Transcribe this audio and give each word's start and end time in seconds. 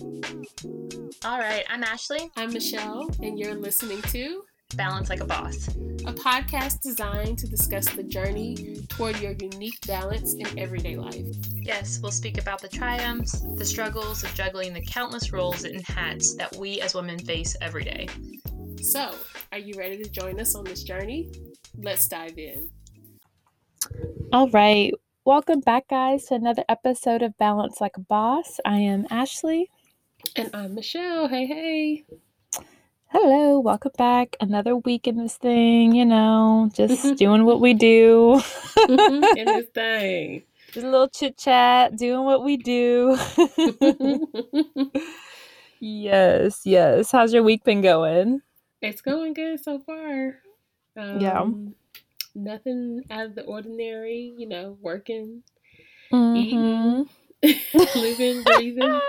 All 0.00 1.38
right, 1.38 1.64
I'm 1.68 1.82
Ashley. 1.82 2.30
I'm 2.36 2.52
Michelle, 2.52 3.10
and 3.20 3.36
you're 3.36 3.56
listening 3.56 4.00
to 4.02 4.44
Balance 4.76 5.10
Like 5.10 5.20
a 5.20 5.24
Boss, 5.24 5.66
a 6.06 6.12
podcast 6.12 6.82
designed 6.82 7.38
to 7.38 7.48
discuss 7.48 7.88
the 7.88 8.04
journey 8.04 8.76
toward 8.88 9.18
your 9.18 9.32
unique 9.32 9.84
balance 9.88 10.34
in 10.34 10.56
everyday 10.56 10.94
life. 10.94 11.26
Yes, 11.56 11.98
we'll 12.00 12.12
speak 12.12 12.38
about 12.38 12.62
the 12.62 12.68
triumphs, 12.68 13.40
the 13.56 13.64
struggles 13.64 14.22
of 14.22 14.32
juggling 14.34 14.72
the 14.72 14.82
countless 14.82 15.32
roles 15.32 15.64
and 15.64 15.84
hats 15.84 16.36
that 16.36 16.54
we 16.54 16.80
as 16.80 16.94
women 16.94 17.18
face 17.18 17.56
every 17.60 17.82
day. 17.82 18.08
So, 18.80 19.12
are 19.50 19.58
you 19.58 19.74
ready 19.76 20.00
to 20.00 20.08
join 20.08 20.38
us 20.38 20.54
on 20.54 20.62
this 20.62 20.84
journey? 20.84 21.32
Let's 21.76 22.06
dive 22.06 22.38
in. 22.38 22.70
All 24.32 24.48
right. 24.50 24.94
Welcome 25.24 25.60
back, 25.60 25.88
guys, 25.88 26.26
to 26.26 26.34
another 26.34 26.64
episode 26.68 27.22
of 27.22 27.36
Balance 27.36 27.80
Like 27.80 27.96
a 27.96 28.00
Boss. 28.00 28.60
I 28.64 28.78
am 28.78 29.04
Ashley. 29.10 29.70
And 30.36 30.50
I'm 30.54 30.74
Michelle. 30.74 31.28
Hey, 31.28 31.46
hey. 31.46 32.04
Hello. 33.06 33.60
Welcome 33.60 33.92
back. 33.96 34.36
Another 34.40 34.76
week 34.76 35.06
in 35.06 35.16
this 35.16 35.36
thing, 35.36 35.94
you 35.94 36.04
know, 36.04 36.70
just 36.72 37.16
doing 37.18 37.44
what 37.44 37.60
we 37.60 37.74
do. 37.74 38.40
in 38.88 39.44
this 39.46 39.66
thing. 39.74 40.42
Just 40.72 40.86
a 40.86 40.90
little 40.90 41.08
chit 41.08 41.38
chat, 41.38 41.96
doing 41.96 42.24
what 42.24 42.44
we 42.44 42.56
do. 42.56 43.18
yes, 45.80 46.62
yes. 46.64 47.10
How's 47.10 47.32
your 47.32 47.42
week 47.42 47.64
been 47.64 47.80
going? 47.80 48.42
It's 48.82 49.00
going 49.00 49.34
good 49.34 49.62
so 49.62 49.78
far. 49.78 50.36
Um, 50.96 51.20
yeah 51.20 51.44
nothing 52.38 53.02
out 53.10 53.26
of 53.26 53.34
the 53.34 53.42
ordinary, 53.42 54.32
you 54.36 54.48
know, 54.48 54.78
working, 54.80 55.42
mm-hmm. 56.12 56.36
eating, 56.36 57.08
living, 57.94 58.42
breathing. 58.44 59.00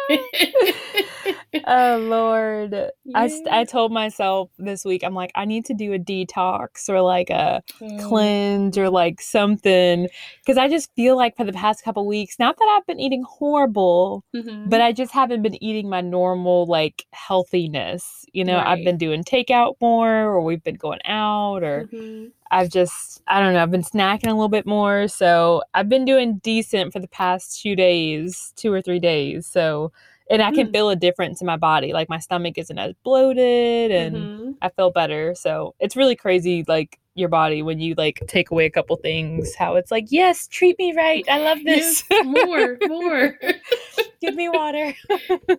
Oh 1.69 1.97
Lord. 1.97 2.73
Yeah. 2.73 2.89
I, 3.15 3.43
I 3.51 3.63
told 3.63 3.91
myself 3.91 4.49
this 4.57 4.83
week, 4.83 5.03
I'm 5.03 5.13
like, 5.13 5.31
I 5.35 5.45
need 5.45 5.65
to 5.65 5.73
do 5.73 5.93
a 5.93 5.99
detox 5.99 6.89
or 6.89 7.01
like 7.01 7.29
a 7.29 7.61
mm. 7.79 8.03
cleanse 8.03 8.77
or 8.77 8.89
like 8.89 9.21
something. 9.21 10.09
Cause 10.45 10.57
I 10.57 10.67
just 10.67 10.93
feel 10.95 11.15
like 11.15 11.37
for 11.37 11.43
the 11.43 11.53
past 11.53 11.83
couple 11.83 12.05
weeks, 12.05 12.39
not 12.39 12.57
that 12.57 12.75
I've 12.77 12.85
been 12.87 12.99
eating 12.99 13.23
horrible, 13.23 14.25
mm-hmm. 14.35 14.67
but 14.67 14.81
I 14.81 14.91
just 14.91 15.13
haven't 15.13 15.43
been 15.43 15.61
eating 15.63 15.89
my 15.89 16.01
normal 16.01 16.65
like 16.65 17.05
healthiness. 17.13 18.25
You 18.33 18.43
know, 18.43 18.57
right. 18.57 18.67
I've 18.67 18.83
been 18.83 18.97
doing 18.97 19.23
takeout 19.23 19.75
more 19.79 20.09
or 20.09 20.41
we've 20.41 20.63
been 20.63 20.75
going 20.75 20.99
out 21.05 21.63
or 21.63 21.87
mm-hmm. 21.91 22.29
I've 22.51 22.69
just, 22.69 23.21
I 23.27 23.39
don't 23.39 23.53
know, 23.53 23.61
I've 23.61 23.71
been 23.71 23.83
snacking 23.83 24.27
a 24.27 24.33
little 24.33 24.49
bit 24.49 24.65
more. 24.65 25.07
So 25.07 25.61
I've 25.73 25.89
been 25.89 26.05
doing 26.05 26.39
decent 26.39 26.93
for 26.93 26.99
the 26.99 27.07
past 27.07 27.61
two 27.61 27.75
days, 27.75 28.53
two 28.55 28.73
or 28.73 28.81
three 28.81 28.99
days. 28.99 29.45
So, 29.45 29.91
and 30.29 30.41
I 30.41 30.51
can 30.51 30.67
mm. 30.67 30.71
feel 30.73 30.89
a 30.89 30.95
difference 30.95 31.41
in 31.41 31.47
my 31.47 31.57
body. 31.57 31.93
Like 31.93 32.09
my 32.09 32.19
stomach 32.19 32.57
isn't 32.57 32.77
as 32.77 32.93
bloated 33.03 33.91
and 33.91 34.15
mm-hmm. 34.15 34.51
I 34.61 34.69
feel 34.69 34.91
better. 34.91 35.33
So 35.35 35.75
it's 35.79 35.95
really 35.95 36.15
crazy, 36.15 36.63
like 36.67 36.99
your 37.15 37.29
body 37.29 37.61
when 37.61 37.79
you 37.79 37.95
like 37.95 38.21
take 38.27 38.51
away 38.51 38.65
a 38.65 38.69
couple 38.69 38.95
things, 38.95 39.55
how 39.55 39.75
it's 39.75 39.91
like, 39.91 40.05
yes, 40.09 40.47
treat 40.47 40.77
me 40.79 40.93
right. 40.93 41.25
I 41.29 41.39
love 41.39 41.59
this. 41.63 42.03
Yes, 42.09 42.25
more, 42.25 42.77
more. 42.87 43.37
Give 44.21 44.35
me 44.35 44.49
water. 44.49 44.93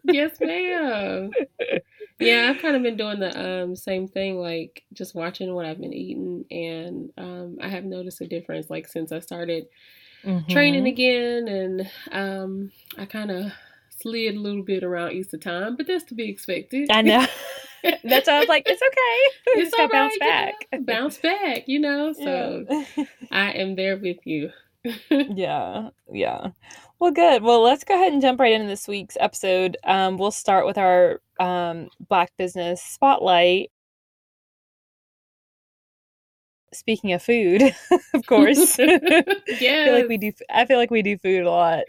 yes, 0.05 0.39
ma'am. 0.41 1.31
Yeah, 2.19 2.53
I've 2.53 2.61
kind 2.61 2.77
of 2.77 2.83
been 2.83 2.97
doing 2.97 3.19
the 3.19 3.63
um, 3.63 3.75
same 3.75 4.07
thing, 4.07 4.39
like 4.39 4.85
just 4.93 5.15
watching 5.15 5.55
what 5.55 5.67
I've 5.67 5.81
been 5.81 5.95
eating. 5.95 6.45
And 6.51 7.11
um, 7.17 7.59
I 7.63 7.69
have 7.69 7.85
noticed 7.85 8.21
a 8.21 8.27
difference, 8.27 8.69
like 8.69 8.87
since 8.87 9.11
I 9.11 9.21
started 9.21 9.67
mm-hmm. 10.23 10.51
training 10.53 10.87
again. 10.87 11.49
And 11.49 11.91
um, 12.13 12.73
I 12.99 13.07
kind 13.07 13.31
of 13.31 13.53
slid 14.01 14.35
a 14.35 14.39
little 14.39 14.63
bit 14.63 14.83
around 14.83 15.13
Easter 15.13 15.39
time, 15.39 15.77
but 15.77 15.87
that's 15.87 16.05
to 16.05 16.15
be 16.15 16.29
expected. 16.29 16.91
I 16.91 17.03
know. 17.03 17.27
that's 18.05 18.29
why 18.29 18.35
I 18.35 18.39
was 18.41 18.49
like, 18.49 18.65
it's 18.67 18.83
okay. 18.83 19.37
It's 19.63 19.75
all 19.75 19.87
right, 19.87 19.93
bounce 19.93 20.19
back. 20.19 20.55
You 20.73 20.79
know? 20.79 20.85
Bounce 20.85 21.19
back, 21.19 21.69
you 21.69 21.79
know. 21.81 22.13
So 22.21 22.67
yeah. 22.69 23.05
I 23.31 23.51
am 23.53 23.77
there 23.77 23.97
with 23.97 24.19
you. 24.25 24.51
yeah, 25.11 25.91
yeah. 26.11 26.49
Well, 26.99 27.11
good. 27.11 27.43
Well, 27.43 27.63
let's 27.63 27.85
go 27.85 27.95
ahead 27.95 28.13
and 28.13 28.23
jump 28.23 28.41
right 28.41 28.53
into 28.53 28.67
this 28.67 28.89
week's 28.89 29.17
episode. 29.21 29.77
Um, 29.85 30.17
we'll 30.17 30.31
start 30.31 30.67
with 30.67 30.79
our 30.79 31.21
um, 31.39 31.89
Black 32.09 32.33
Business 32.37 32.83
Spotlight. 32.83 33.71
Speaking 36.73 37.13
of 37.13 37.23
food, 37.23 37.75
of 38.15 38.27
course. 38.27 38.79
yeah. 38.79 38.87
I 38.87 39.59
feel 39.59 39.95
like 39.95 40.09
we 40.09 40.19
do. 40.19 40.33
I 40.51 40.65
feel 40.67 40.79
like 40.79 40.91
we 40.91 41.03
do 41.03 41.19
food 41.19 41.45
a 41.45 41.51
lot 41.51 41.85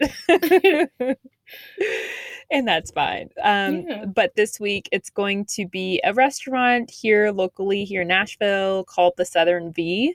and 2.50 2.66
that's 2.66 2.90
fine. 2.90 3.30
Um, 3.42 3.84
yeah. 3.88 4.04
But 4.04 4.36
this 4.36 4.60
week, 4.60 4.88
it's 4.92 5.10
going 5.10 5.46
to 5.46 5.66
be 5.66 6.00
a 6.04 6.14
restaurant 6.14 6.90
here 6.90 7.30
locally, 7.32 7.84
here 7.84 8.02
in 8.02 8.08
Nashville, 8.08 8.84
called 8.84 9.14
the 9.16 9.24
Southern 9.24 9.72
V. 9.72 10.14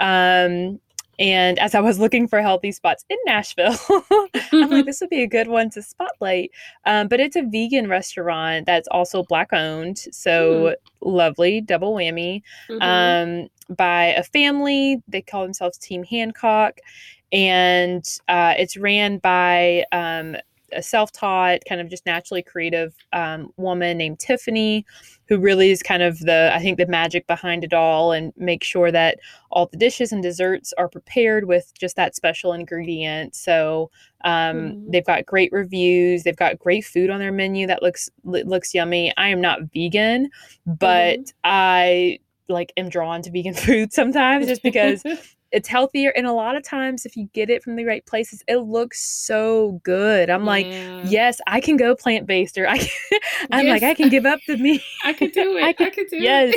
Um, 0.00 0.80
and 1.20 1.58
as 1.58 1.74
I 1.74 1.80
was 1.80 1.98
looking 1.98 2.28
for 2.28 2.40
healthy 2.40 2.70
spots 2.70 3.04
in 3.08 3.18
Nashville, 3.26 3.76
I'm 4.52 4.70
like, 4.70 4.84
this 4.86 5.00
would 5.00 5.10
be 5.10 5.22
a 5.22 5.26
good 5.26 5.48
one 5.48 5.68
to 5.70 5.82
spotlight. 5.82 6.52
Um, 6.84 7.08
but 7.08 7.18
it's 7.18 7.34
a 7.34 7.42
vegan 7.42 7.88
restaurant 7.88 8.66
that's 8.66 8.86
also 8.88 9.24
Black 9.24 9.52
owned. 9.52 9.98
So 10.12 10.52
mm. 10.52 10.74
lovely, 11.00 11.60
double 11.60 11.94
whammy. 11.94 12.42
Mm-hmm. 12.68 12.82
Um, 12.82 13.48
by 13.76 14.06
a 14.06 14.22
family. 14.22 15.02
They 15.08 15.22
call 15.22 15.42
themselves 15.42 15.78
Team 15.78 16.04
Hancock. 16.04 16.80
And 17.32 18.06
uh, 18.28 18.54
it's 18.56 18.76
ran 18.76 19.18
by 19.18 19.84
um, 19.92 20.36
a 20.72 20.82
self-taught 20.82 21.60
kind 21.68 21.80
of 21.80 21.88
just 21.88 22.04
naturally 22.06 22.42
creative 22.42 22.94
um, 23.12 23.52
woman 23.56 23.96
named 23.96 24.18
tiffany 24.18 24.84
who 25.28 25.38
really 25.38 25.70
is 25.70 25.82
kind 25.82 26.02
of 26.02 26.18
the 26.20 26.50
i 26.54 26.58
think 26.58 26.78
the 26.78 26.86
magic 26.86 27.26
behind 27.26 27.64
it 27.64 27.72
all 27.72 28.12
and 28.12 28.32
make 28.36 28.62
sure 28.62 28.90
that 28.90 29.18
all 29.50 29.66
the 29.66 29.76
dishes 29.76 30.12
and 30.12 30.22
desserts 30.22 30.72
are 30.78 30.88
prepared 30.88 31.46
with 31.46 31.72
just 31.78 31.96
that 31.96 32.14
special 32.14 32.52
ingredient 32.52 33.34
so 33.34 33.90
um, 34.24 34.56
mm-hmm. 34.56 34.90
they've 34.90 35.06
got 35.06 35.26
great 35.26 35.52
reviews 35.52 36.22
they've 36.22 36.36
got 36.36 36.58
great 36.58 36.84
food 36.84 37.10
on 37.10 37.20
their 37.20 37.32
menu 37.32 37.66
that 37.66 37.82
looks 37.82 38.10
looks 38.24 38.74
yummy 38.74 39.12
i 39.16 39.28
am 39.28 39.40
not 39.40 39.60
vegan 39.72 40.28
but 40.66 41.18
mm-hmm. 41.18 41.38
i 41.44 42.18
like 42.48 42.72
am 42.76 42.88
drawn 42.88 43.22
to 43.22 43.30
vegan 43.30 43.54
food 43.66 43.92
sometimes 43.92 44.46
just 44.46 44.62
because 44.62 45.02
it's 45.52 45.68
healthier 45.68 46.10
and 46.10 46.26
a 46.26 46.32
lot 46.32 46.56
of 46.56 46.62
times 46.62 47.06
if 47.06 47.16
you 47.16 47.28
get 47.32 47.48
it 47.50 47.62
from 47.62 47.76
the 47.76 47.84
right 47.84 48.04
places 48.06 48.42
it 48.48 48.58
looks 48.58 49.00
so 49.00 49.80
good. 49.82 50.30
I'm 50.30 50.42
yeah. 50.42 50.46
like 50.46 50.66
yes 51.10 51.40
i 51.46 51.60
can 51.60 51.76
go 51.76 51.94
plant-based 51.94 52.58
or 52.58 52.66
i 52.68 52.78
can, 52.78 52.88
i'm 53.50 53.66
yes. 53.66 53.80
like 53.80 53.90
i 53.90 53.94
can 53.94 54.08
give 54.08 54.26
up 54.26 54.40
the 54.46 54.56
meat. 54.58 54.82
I 55.04 55.12
could 55.12 55.32
do 55.32 55.56
it. 55.58 55.64
i, 55.64 55.72
could 55.72 55.94
do 55.94 56.16
it. 56.16 56.22
yes. 56.22 56.54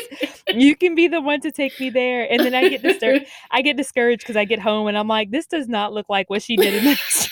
You 0.54 0.76
can 0.76 0.96
be 0.96 1.08
the 1.08 1.22
one 1.22 1.42
to 1.42 1.52
take 1.52 1.80
me 1.80 1.90
there 1.90 2.32
and 2.32 2.42
then 2.42 2.54
i 2.54 2.70
get 2.70 2.82
disturbed 2.82 3.26
i 3.52 3.62
get 3.62 3.78
discouraged 3.78 4.22
because 4.22 4.36
i 4.36 4.46
get 4.46 4.60
home 4.60 4.88
and 4.88 4.98
i'm 4.98 5.08
like 5.08 5.32
this 5.32 5.46
does 5.46 5.68
not 5.68 5.94
look 5.94 6.10
like 6.10 6.30
what 6.30 6.42
she 6.42 6.56
did 6.56 6.74
in 6.74 6.84
this 6.84 7.30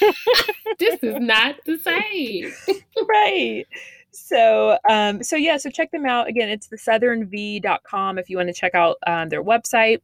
this 0.80 1.04
is 1.04 1.20
not 1.20 1.56
the 1.66 1.78
same. 1.78 2.54
Right. 3.08 3.66
So 4.12 4.78
um 4.90 5.22
so 5.24 5.36
yeah 5.36 5.58
so 5.58 5.70
check 5.70 5.92
them 5.92 6.06
out. 6.06 6.28
Again 6.28 6.50
it's 6.50 6.68
the 6.68 6.78
southernv.com 6.78 8.18
if 8.18 8.30
you 8.30 8.38
want 8.38 8.50
to 8.50 8.54
check 8.54 8.74
out 8.74 8.98
um, 9.06 9.30
their 9.30 9.44
website 9.44 10.02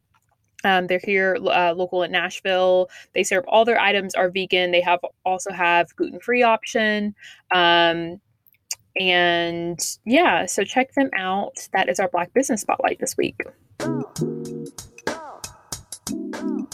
um, 0.64 0.86
they're 0.86 1.00
here 1.02 1.36
uh, 1.40 1.72
local 1.74 2.02
in 2.02 2.12
Nashville. 2.12 2.88
They 3.14 3.22
serve 3.22 3.44
all 3.48 3.64
their 3.64 3.80
items 3.80 4.14
are 4.14 4.30
vegan. 4.30 4.70
They 4.70 4.80
have 4.80 5.00
also 5.24 5.52
have 5.52 5.94
gluten 5.96 6.20
free 6.20 6.42
option. 6.42 7.14
Um, 7.54 8.20
and 8.98 9.78
yeah, 10.04 10.46
so 10.46 10.64
check 10.64 10.94
them 10.94 11.10
out. 11.16 11.68
That 11.72 11.88
is 11.88 12.00
our 12.00 12.08
Black 12.08 12.32
Business 12.32 12.62
Spotlight 12.62 12.98
this 12.98 13.16
week. 13.16 13.36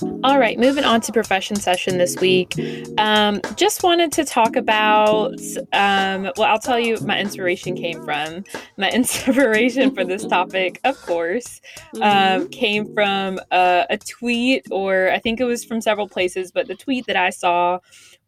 All 0.03 0.39
right, 0.39 0.59
moving 0.59 0.85
on 0.85 1.01
to 1.03 1.13
profession 1.13 1.55
session 1.55 1.97
this 1.97 2.17
week. 2.17 2.55
Um, 2.99 3.41
just 3.57 3.85
wanted 3.85 4.11
to 4.13 4.25
talk 4.25 4.57
about. 4.57 5.35
Um, 5.73 6.31
well, 6.37 6.45
I'll 6.45 6.59
tell 6.59 6.79
you 6.79 6.99
my 7.01 7.21
inspiration 7.21 7.77
came 7.77 8.05
from. 8.05 8.45
My 8.77 8.91
inspiration 8.93 9.95
for 9.95 10.05
this 10.05 10.25
topic, 10.27 10.81
of 10.83 11.01
course, 11.03 11.61
um, 11.97 12.03
mm-hmm. 12.03 12.47
came 12.49 12.93
from 12.95 13.39
a, 13.53 13.87
a 13.91 13.99
tweet, 13.99 14.67
or 14.73 15.11
I 15.11 15.19
think 15.19 15.41
it 15.41 15.45
was 15.45 15.65
from 15.65 15.81
several 15.81 16.09
places, 16.09 16.51
but 16.51 16.67
the 16.67 16.75
tweet 16.75 17.07
that 17.07 17.17
I 17.17 17.31
saw 17.31 17.79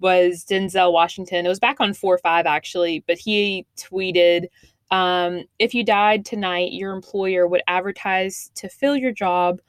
was 0.01 0.45
Denzel 0.45 0.93
Washington. 0.93 1.45
It 1.45 1.49
was 1.49 1.61
back 1.61 1.81
on 1.81 1.93
4 1.93 2.15
or 2.15 2.19
5 2.19 2.47
actually, 2.47 3.03
but 3.07 3.19
he 3.19 3.67
tweeted, 3.77 4.47
um, 4.91 5.43
If 5.59 5.75
you 5.75 5.85
died 5.85 6.25
tonight, 6.25 6.73
your 6.73 6.93
employer 6.93 7.49
would 7.49 7.63
advertise 7.67 8.51
to 8.57 8.69
fill 8.69 8.97
your 8.97 9.13
job 9.13 9.61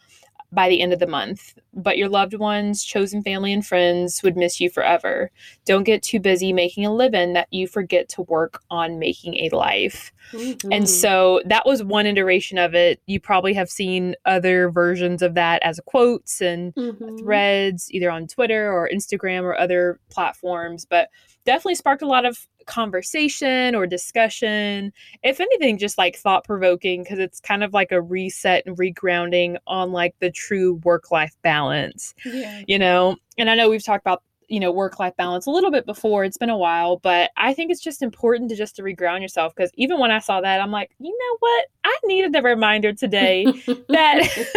by 0.51 0.69
the 0.69 0.81
end 0.81 0.93
of 0.93 0.99
the 0.99 1.07
month, 1.07 1.57
but 1.73 1.97
your 1.97 2.09
loved 2.09 2.33
ones, 2.33 2.83
chosen 2.83 3.21
family, 3.21 3.51
and 3.51 3.65
friends 3.65 4.23
would 4.23 4.37
miss 4.37 4.61
you 4.61 4.69
forever. 4.69 5.31
Don't 5.65 5.83
get 5.83 6.03
too 6.03 6.19
busy 6.19 6.53
making 6.53 6.85
a 6.85 6.93
living 6.93 7.33
that 7.33 7.47
you 7.51 7.67
forget 7.67 8.07
to 8.09 8.21
work 8.23 8.61
on 8.69 8.99
making 8.99 9.35
a 9.35 9.49
life. 9.49 10.13
Mm-hmm. 10.31 10.71
And 10.71 10.89
so 10.89 11.41
that 11.45 11.65
was 11.65 11.83
one 11.83 12.05
iteration 12.05 12.57
of 12.57 12.73
it. 12.73 13.01
You 13.05 13.19
probably 13.19 13.53
have 13.53 13.69
seen 13.69 14.15
other 14.25 14.69
versions 14.69 15.21
of 15.21 15.33
that 15.35 15.61
as 15.63 15.79
quotes 15.85 16.41
and 16.41 16.73
mm-hmm. 16.75 17.17
threads, 17.17 17.91
either 17.91 18.09
on 18.09 18.27
Twitter 18.27 18.71
or 18.71 18.89
Instagram 18.89 19.43
or 19.43 19.59
other 19.59 19.99
platforms, 20.09 20.85
but 20.85 21.09
definitely 21.45 21.75
sparked 21.75 22.01
a 22.01 22.07
lot 22.07 22.25
of 22.25 22.47
conversation 22.65 23.75
or 23.75 23.87
discussion. 23.87 24.91
If 25.23 25.39
anything, 25.39 25.77
just 25.77 25.97
like 25.97 26.17
thought 26.17 26.43
provoking, 26.43 27.03
because 27.03 27.19
it's 27.19 27.39
kind 27.39 27.63
of 27.63 27.73
like 27.73 27.91
a 27.91 28.01
reset 28.01 28.65
and 28.65 28.77
regrounding 28.77 29.57
on 29.67 29.91
like 29.91 30.15
the 30.19 30.31
true 30.31 30.75
work 30.83 31.11
life 31.11 31.35
balance. 31.41 32.13
Yeah. 32.25 32.63
You 32.67 32.79
know, 32.79 33.17
and 33.37 33.49
I 33.49 33.55
know 33.55 33.69
we've 33.69 33.83
talked 33.83 34.03
about 34.03 34.23
you 34.47 34.59
know 34.59 34.71
work 34.71 34.99
life 34.99 35.15
balance 35.17 35.45
a 35.45 35.51
little 35.51 35.71
bit 35.71 35.85
before 35.85 36.23
it's 36.23 36.37
been 36.37 36.49
a 36.49 36.57
while 36.57 36.97
but 36.97 37.31
i 37.37 37.53
think 37.53 37.71
it's 37.71 37.81
just 37.81 38.01
important 38.01 38.49
to 38.49 38.55
just 38.55 38.75
to 38.75 38.81
reground 38.81 39.21
yourself 39.21 39.53
because 39.55 39.71
even 39.75 39.99
when 39.99 40.11
i 40.11 40.19
saw 40.19 40.41
that 40.41 40.61
i'm 40.61 40.71
like 40.71 40.91
you 40.99 41.11
know 41.11 41.37
what 41.39 41.65
i 41.83 41.97
needed 42.05 42.35
a 42.35 42.41
reminder 42.41 42.93
today 42.93 43.45
that 43.45 43.85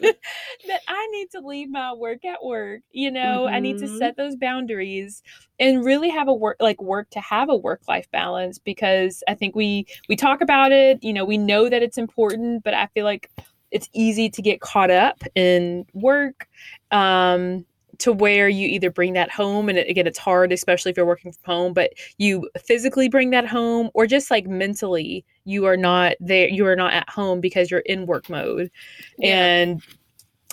that 0.00 0.80
i 0.88 1.08
need 1.12 1.30
to 1.30 1.40
leave 1.40 1.70
my 1.70 1.92
work 1.92 2.24
at 2.24 2.42
work 2.42 2.80
you 2.90 3.10
know 3.10 3.44
mm-hmm. 3.44 3.54
i 3.54 3.60
need 3.60 3.78
to 3.78 3.86
mm-hmm. 3.86 3.98
set 3.98 4.16
those 4.16 4.36
boundaries 4.36 5.22
and 5.58 5.84
really 5.84 6.08
have 6.08 6.28
a 6.28 6.34
work 6.34 6.56
like 6.60 6.80
work 6.82 7.08
to 7.10 7.20
have 7.20 7.48
a 7.48 7.56
work 7.56 7.82
life 7.88 8.10
balance 8.10 8.58
because 8.58 9.22
i 9.28 9.34
think 9.34 9.54
we 9.54 9.86
we 10.08 10.16
talk 10.16 10.40
about 10.40 10.72
it 10.72 11.02
you 11.02 11.12
know 11.12 11.24
we 11.24 11.38
know 11.38 11.68
that 11.68 11.82
it's 11.82 11.98
important 11.98 12.62
but 12.64 12.74
i 12.74 12.86
feel 12.94 13.04
like 13.04 13.30
it's 13.70 13.88
easy 13.92 14.30
to 14.30 14.42
get 14.42 14.60
caught 14.60 14.90
up 14.90 15.22
in 15.34 15.84
work 15.92 16.48
um 16.90 17.64
to 17.98 18.12
where 18.12 18.48
you 18.48 18.68
either 18.68 18.90
bring 18.90 19.12
that 19.12 19.30
home 19.30 19.68
and 19.68 19.78
it, 19.78 19.88
again 19.88 20.06
it's 20.06 20.18
hard 20.18 20.52
especially 20.52 20.90
if 20.90 20.96
you're 20.96 21.06
working 21.06 21.32
from 21.32 21.54
home 21.54 21.72
but 21.72 21.92
you 22.18 22.48
physically 22.58 23.08
bring 23.08 23.30
that 23.30 23.46
home 23.46 23.90
or 23.94 24.06
just 24.06 24.30
like 24.30 24.46
mentally 24.46 25.24
you 25.44 25.64
are 25.64 25.76
not 25.76 26.14
there 26.20 26.48
you 26.48 26.66
are 26.66 26.76
not 26.76 26.92
at 26.92 27.08
home 27.08 27.40
because 27.40 27.70
you're 27.70 27.80
in 27.80 28.06
work 28.06 28.28
mode 28.28 28.70
yeah. 29.18 29.46
and 29.46 29.82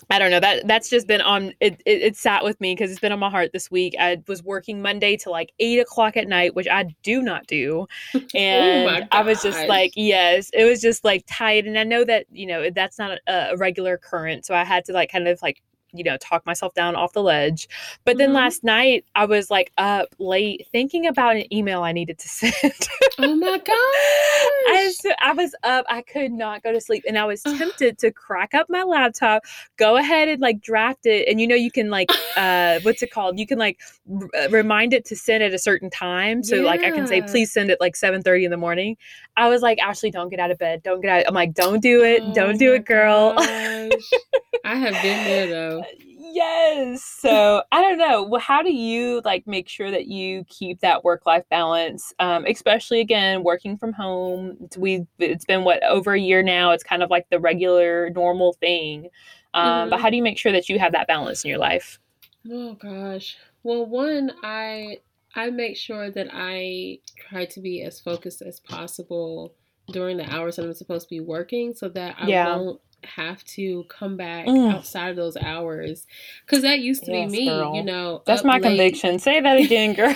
I 0.10 0.20
don't 0.20 0.32
know 0.32 0.40
that 0.40 0.68
that's 0.68 0.90
just 0.90 1.08
been 1.08 1.22
on 1.22 1.54
it, 1.60 1.82
it, 1.86 2.02
it 2.02 2.16
sat 2.16 2.44
with 2.44 2.60
me 2.60 2.74
because 2.76 2.92
it's 2.92 3.00
been 3.00 3.12
on 3.12 3.20
my 3.20 3.30
heart 3.30 3.52
this 3.54 3.72
week. 3.72 3.96
I 4.00 4.22
was 4.28 4.44
working 4.44 4.82
Monday 4.82 5.18
to 5.18 5.30
like 5.30 5.54
eight 5.60 5.80
o'clock 5.80 6.18
at 6.18 6.28
night, 6.28 6.56
which 6.56 6.68
I 6.68 6.86
do 7.04 7.22
not 7.22 7.48
do. 7.48 7.88
Oh 8.16 8.40
and 8.40 9.04
oh 9.04 9.08
I 9.12 9.22
was 9.22 9.42
just 9.42 9.68
like, 9.68 9.94
yes, 9.96 10.50
it 10.54 10.66
was 10.66 10.82
just 10.82 11.04
like 11.04 11.24
tight. 11.28 11.66
And 11.66 11.78
I 11.78 11.84
know 11.84 12.04
that, 12.04 12.26
you 12.32 12.46
know, 12.46 12.70
that's 12.70 12.98
not 12.98 13.20
a, 13.28 13.52
a 13.52 13.58
regular 13.58 13.98
current. 13.98 14.46
So 14.46 14.56
I 14.56 14.64
had 14.64 14.86
to 14.86 14.94
like 14.94 15.12
kind 15.12 15.28
of 15.28 15.42
like 15.42 15.62
you 15.94 16.04
know, 16.04 16.18
talk 16.18 16.46
myself 16.46 16.74
down 16.74 16.96
off 16.96 17.14
the 17.14 17.24
ledge. 17.24 17.70
But 18.06 18.18
then 18.18 18.30
mm-hmm. 18.30 18.38
last 18.38 18.64
night 18.64 19.06
I 19.16 19.26
was 19.26 19.50
like 19.50 19.72
up 19.78 20.10
late 20.20 20.68
thinking 20.72 21.08
about 21.08 21.36
an 21.36 21.52
email 21.54 21.84
I 21.84 21.92
needed 21.92 22.18
to 22.20 22.28
send. 22.34 22.54
oh 23.20 23.36
my 23.36 23.58
god! 23.58 23.68
I, 23.68 24.94
I 25.22 25.34
was 25.34 25.56
up, 25.64 25.86
I 25.90 26.02
could 26.02 26.32
not 26.32 26.64
go 26.64 26.72
to 26.72 26.82
sleep, 26.82 27.04
and 27.08 27.18
I 27.18 27.26
was 27.26 27.42
tempted 27.44 27.98
to 28.00 28.12
crack 28.12 28.54
up 28.54 28.68
my 28.70 28.84
laptop, 28.84 29.44
go 29.78 29.98
ahead 29.98 30.28
and 30.28 30.42
like 30.42 30.62
draft 30.62 31.06
it, 31.06 31.28
and 31.28 31.40
you 31.40 31.48
know 31.48 31.56
you 31.56 31.72
can 31.72 31.90
like 31.90 32.10
uh 32.36 32.80
what's 32.82 33.04
it 33.04 33.12
called? 33.12 33.40
You 33.40 33.48
can 33.48 33.60
like 33.60 33.80
r- 34.12 34.30
uh, 34.38 34.50
remind 34.50 34.94
it 34.94 35.06
to 35.06 35.16
send 35.16 35.44
at 35.44 35.54
a 35.54 35.60
certain 35.60 35.90
time. 35.90 36.44
So 36.44 36.56
yeah. 36.56 36.64
like 36.64 36.82
I 36.82 36.92
can 36.92 37.08
say 37.08 37.22
please 37.22 37.52
send 37.52 37.70
it 37.70 37.80
like 37.80 37.96
seven 37.96 38.22
thirty 38.22 38.46
in 38.46 38.52
the 38.52 38.58
morning. 38.58 38.98
I 39.36 39.50
was 39.50 39.62
like, 39.62 39.80
Ashley, 39.80 40.12
don't 40.12 40.30
get 40.30 40.40
out 40.40 40.52
of 40.52 40.58
bed, 40.58 40.84
don't 40.84 41.02
get 41.02 41.10
out. 41.10 41.28
I'm 41.28 41.34
like, 41.34 41.54
don't 41.54 41.82
do 41.82 42.04
it, 42.04 42.22
oh 42.24 42.34
don't 42.34 42.58
do 42.58 42.74
it, 42.74 42.86
girl. 42.86 43.34
I 43.38 44.76
have 44.76 44.94
been 45.02 45.24
there 45.26 45.48
though. 45.48 45.83
Yes. 46.34 47.04
So 47.04 47.62
I 47.72 47.82
don't 47.82 48.00
know. 48.00 48.24
Well, 48.24 48.42
how 48.42 48.64
do 48.64 48.74
you 48.74 49.22
like 49.24 49.46
make 49.46 49.70
sure 49.70 49.92
that 49.92 50.08
you 50.08 50.44
keep 50.46 50.80
that 50.80 51.04
work 51.04 51.28
life 51.28 51.44
balance? 51.52 52.12
Um, 52.18 52.46
especially 52.46 53.00
again, 53.02 53.44
working 53.44 53.78
from 53.78 53.94
home. 53.94 54.58
We 54.76 55.06
it's 55.20 55.46
been 55.46 55.64
what 55.64 55.84
over 55.84 56.14
a 56.14 56.20
year 56.20 56.42
now. 56.42 56.72
It's 56.72 56.84
kind 56.84 57.04
of 57.04 57.12
like 57.12 57.30
the 57.30 57.40
regular 57.40 58.10
normal 58.10 58.54
thing. 58.54 59.10
Um, 59.54 59.66
mm-hmm. 59.66 59.90
But 59.92 60.02
how 60.02 60.10
do 60.10 60.16
you 60.16 60.24
make 60.24 60.40
sure 60.40 60.52
that 60.52 60.70
you 60.70 60.80
have 60.80 60.94
that 60.94 61.08
balance 61.08 61.44
in 61.44 61.50
your 61.50 61.60
life? 61.60 62.00
Oh 62.52 62.74
gosh. 62.74 63.38
Well, 63.62 63.86
one, 63.86 64.32
I 64.44 64.98
I 65.36 65.52
make 65.52 65.78
sure 65.78 66.10
that 66.10 66.30
I 66.34 66.98
try 67.30 67.46
to 67.46 67.60
be 67.60 67.84
as 67.84 68.00
focused 68.00 68.42
as 68.42 68.60
possible 68.60 69.54
during 69.92 70.18
the 70.18 70.34
hours 70.34 70.56
that 70.56 70.66
I'm 70.66 70.74
supposed 70.74 71.10
to 71.10 71.16
be 71.16 71.20
working, 71.20 71.76
so 71.76 71.90
that 71.90 72.16
I 72.18 72.28
yeah. 72.28 72.56
won't 72.56 72.82
have 73.06 73.44
to 73.44 73.84
come 73.86 74.18
back 74.18 74.46
mm. 74.46 74.74
outside 74.74 75.10
of 75.10 75.16
those 75.16 75.38
hours 75.38 76.06
because 76.46 76.62
that 76.64 76.80
used 76.80 77.04
to 77.06 77.12
yes, 77.12 77.32
be 77.32 77.38
me 77.40 77.50
girl. 77.50 77.76
you 77.76 77.84
know 77.84 78.22
that's 78.26 78.44
my 78.44 78.54
late. 78.54 78.64
conviction 78.64 79.20
say 79.20 79.40
that 79.42 79.58
again 79.60 79.94
girl 79.94 80.16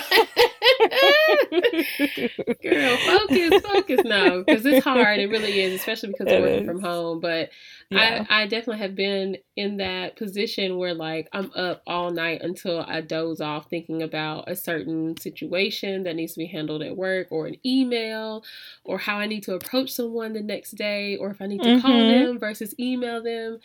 girl 2.62 2.96
focus 2.96 3.62
focus 3.62 4.00
no 4.04 4.42
because 4.44 4.64
it's 4.66 4.84
hard 4.84 5.18
it 5.18 5.28
really 5.28 5.60
is 5.60 5.74
especially 5.74 6.10
because 6.10 6.26
we're 6.26 6.40
working 6.40 6.62
is. 6.62 6.66
from 6.66 6.80
home 6.80 7.20
but 7.20 7.50
yeah. 7.90 8.26
I, 8.28 8.42
I 8.42 8.46
definitely 8.46 8.82
have 8.82 8.94
been 8.94 9.38
in 9.58 9.78
that 9.78 10.14
position 10.14 10.76
where 10.76 10.94
like 10.94 11.28
I'm 11.32 11.50
up 11.56 11.82
all 11.84 12.12
night 12.12 12.42
until 12.42 12.80
I 12.80 13.00
doze 13.00 13.40
off 13.40 13.68
thinking 13.68 14.04
about 14.04 14.48
a 14.48 14.54
certain 14.54 15.16
situation 15.16 16.04
that 16.04 16.14
needs 16.14 16.34
to 16.34 16.38
be 16.38 16.46
handled 16.46 16.80
at 16.80 16.96
work 16.96 17.26
or 17.32 17.48
an 17.48 17.56
email 17.66 18.44
or 18.84 18.98
how 18.98 19.18
I 19.18 19.26
need 19.26 19.42
to 19.42 19.54
approach 19.54 19.90
someone 19.90 20.32
the 20.32 20.42
next 20.42 20.76
day 20.76 21.16
or 21.16 21.30
if 21.30 21.42
I 21.42 21.46
need 21.46 21.62
to 21.64 21.70
mm-hmm. 21.70 21.80
call 21.80 21.98
them 21.98 22.38
versus 22.38 22.72
email 22.78 23.20
them. 23.20 23.58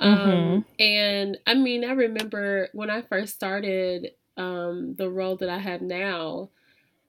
Um, 0.00 0.18
mm-hmm. 0.18 0.82
And 0.82 1.38
I 1.46 1.54
mean, 1.54 1.84
I 1.84 1.92
remember 1.92 2.68
when 2.72 2.90
I 2.90 3.02
first 3.02 3.36
started 3.36 4.14
um, 4.36 4.96
the 4.98 5.08
role 5.08 5.36
that 5.36 5.48
I 5.48 5.58
have 5.58 5.80
now, 5.80 6.50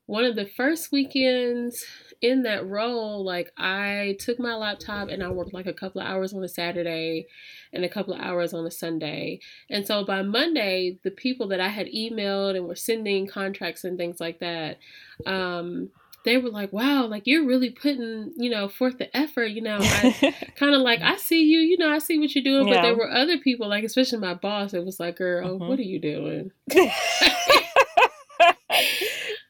one 0.08 0.24
of 0.24 0.36
the 0.36 0.46
first 0.46 0.92
weekends 0.92 1.86
in 2.22 2.44
that 2.44 2.68
role, 2.68 3.24
like 3.24 3.52
I 3.58 4.16
took 4.20 4.40
my 4.40 4.56
laptop 4.56 5.10
and 5.10 5.22
I 5.22 5.30
worked 5.30 5.54
like 5.54 5.68
a 5.68 5.74
couple 5.74 6.02
of 6.02 6.08
hours 6.08 6.34
on 6.34 6.44
a 6.44 6.48
Saturday 6.48 7.28
and 7.72 7.84
a 7.84 7.90
couple 7.90 8.14
of 8.14 8.22
hours 8.22 8.54
on 8.54 8.66
a 8.66 8.72
Sunday. 8.72 9.40
And 9.70 9.86
so 9.86 10.04
by 10.04 10.24
Monday, 10.24 10.98
the 11.04 11.12
people 11.12 11.50
that 11.50 11.60
I 11.60 11.68
had 11.68 11.88
emailed 11.88 12.56
and 12.56 12.68
were 12.68 12.76
sending 12.76 13.28
contracts 13.28 13.84
and 13.84 13.98
things 13.98 14.20
like 14.20 14.40
that, 14.40 14.80
um, 15.26 15.90
they 16.24 16.38
were 16.38 16.50
like, 16.50 16.74
wow, 16.74 17.06
like 17.06 17.24
you're 17.26 17.46
really 17.46 17.70
putting, 17.70 18.34
you 18.36 18.50
know, 18.50 18.68
forth 18.68 18.98
the 18.98 19.16
effort, 19.16 19.46
you 19.46 19.62
know. 19.62 19.80
Kind 20.56 20.74
of 20.74 20.82
like, 20.82 21.02
I 21.02 21.18
see 21.18 21.44
you, 21.44 21.60
you 21.60 21.78
know, 21.78 21.90
I 21.90 22.00
see 22.00 22.18
what 22.18 22.34
you're 22.34 22.44
doing. 22.44 22.68
Yeah. 22.68 22.76
But 22.76 22.82
there 22.82 22.98
were 22.98 23.12
other 23.12 23.38
people, 23.38 23.70
like 23.70 23.84
especially 23.84 24.20
my 24.20 24.34
boss, 24.34 24.74
it 24.74 24.84
was 24.84 25.00
like, 25.00 25.18
girl, 25.18 25.56
mm-hmm. 25.56 25.68
what 25.68 25.80
are 25.80 25.84
you 25.84 26.00
doing? 26.00 26.52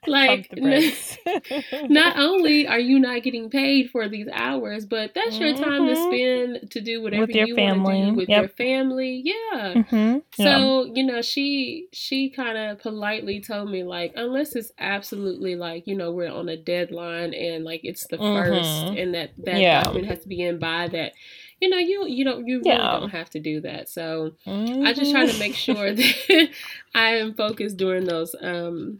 like 0.07 0.49
not 1.89 2.17
only 2.17 2.67
are 2.67 2.79
you 2.79 2.99
not 2.99 3.23
getting 3.23 3.49
paid 3.49 3.89
for 3.89 4.07
these 4.07 4.27
hours 4.31 4.85
but 4.85 5.13
that's 5.13 5.37
your 5.37 5.53
time 5.53 5.85
to 5.85 5.93
mm-hmm. 5.93 6.55
spend 6.55 6.71
to 6.71 6.81
do 6.81 7.01
whatever 7.01 7.31
you 7.31 7.55
want 7.55 7.85
to 7.85 8.05
do 8.05 8.13
with 8.13 8.29
yep. 8.29 8.41
your 8.41 8.49
family 8.49 9.21
yeah 9.23 9.73
mm-hmm. 9.73 10.17
so 10.33 10.85
yeah. 10.85 10.91
you 10.93 11.03
know 11.03 11.21
she 11.21 11.87
she 11.91 12.29
kind 12.29 12.57
of 12.57 12.79
politely 12.79 13.39
told 13.39 13.69
me 13.69 13.83
like 13.83 14.13
unless 14.15 14.55
it's 14.55 14.71
absolutely 14.79 15.55
like 15.55 15.85
you 15.87 15.95
know 15.95 16.11
we're 16.11 16.31
on 16.31 16.49
a 16.49 16.57
deadline 16.57 17.33
and 17.33 17.63
like 17.63 17.81
it's 17.83 18.07
the 18.07 18.17
mm-hmm. 18.17 18.49
first 18.49 18.97
and 18.97 19.13
that 19.13 19.31
that 19.37 19.59
yeah. 19.59 19.83
document 19.83 20.07
has 20.09 20.21
to 20.21 20.27
be 20.27 20.41
in 20.41 20.59
by 20.59 20.87
that 20.87 21.13
you 21.59 21.69
know, 21.69 21.77
you 21.77 22.05
you 22.07 22.23
don't 22.23 22.47
you 22.47 22.61
yeah. 22.63 22.77
really 22.77 22.99
don't 23.01 23.09
have 23.09 23.29
to 23.31 23.39
do 23.39 23.61
that. 23.61 23.89
So 23.89 24.33
mm-hmm. 24.45 24.85
I 24.85 24.93
just 24.93 25.11
try 25.11 25.25
to 25.25 25.39
make 25.39 25.55
sure 25.55 25.93
that 25.93 26.49
I 26.95 27.15
am 27.15 27.33
focused 27.33 27.77
during 27.77 28.05
those 28.05 28.35
um 28.41 28.99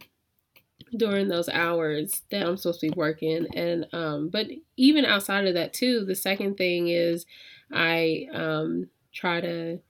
during 0.96 1.28
those 1.28 1.48
hours 1.48 2.22
that 2.30 2.46
I'm 2.46 2.56
supposed 2.56 2.80
to 2.80 2.90
be 2.90 2.94
working. 2.96 3.46
And 3.54 3.86
um, 3.92 4.28
but 4.28 4.46
even 4.76 5.04
outside 5.04 5.46
of 5.46 5.54
that 5.54 5.72
too, 5.72 6.04
the 6.04 6.14
second 6.14 6.56
thing 6.56 6.88
is 6.88 7.26
I 7.72 8.26
um 8.32 8.88
try 9.12 9.40
to 9.40 9.80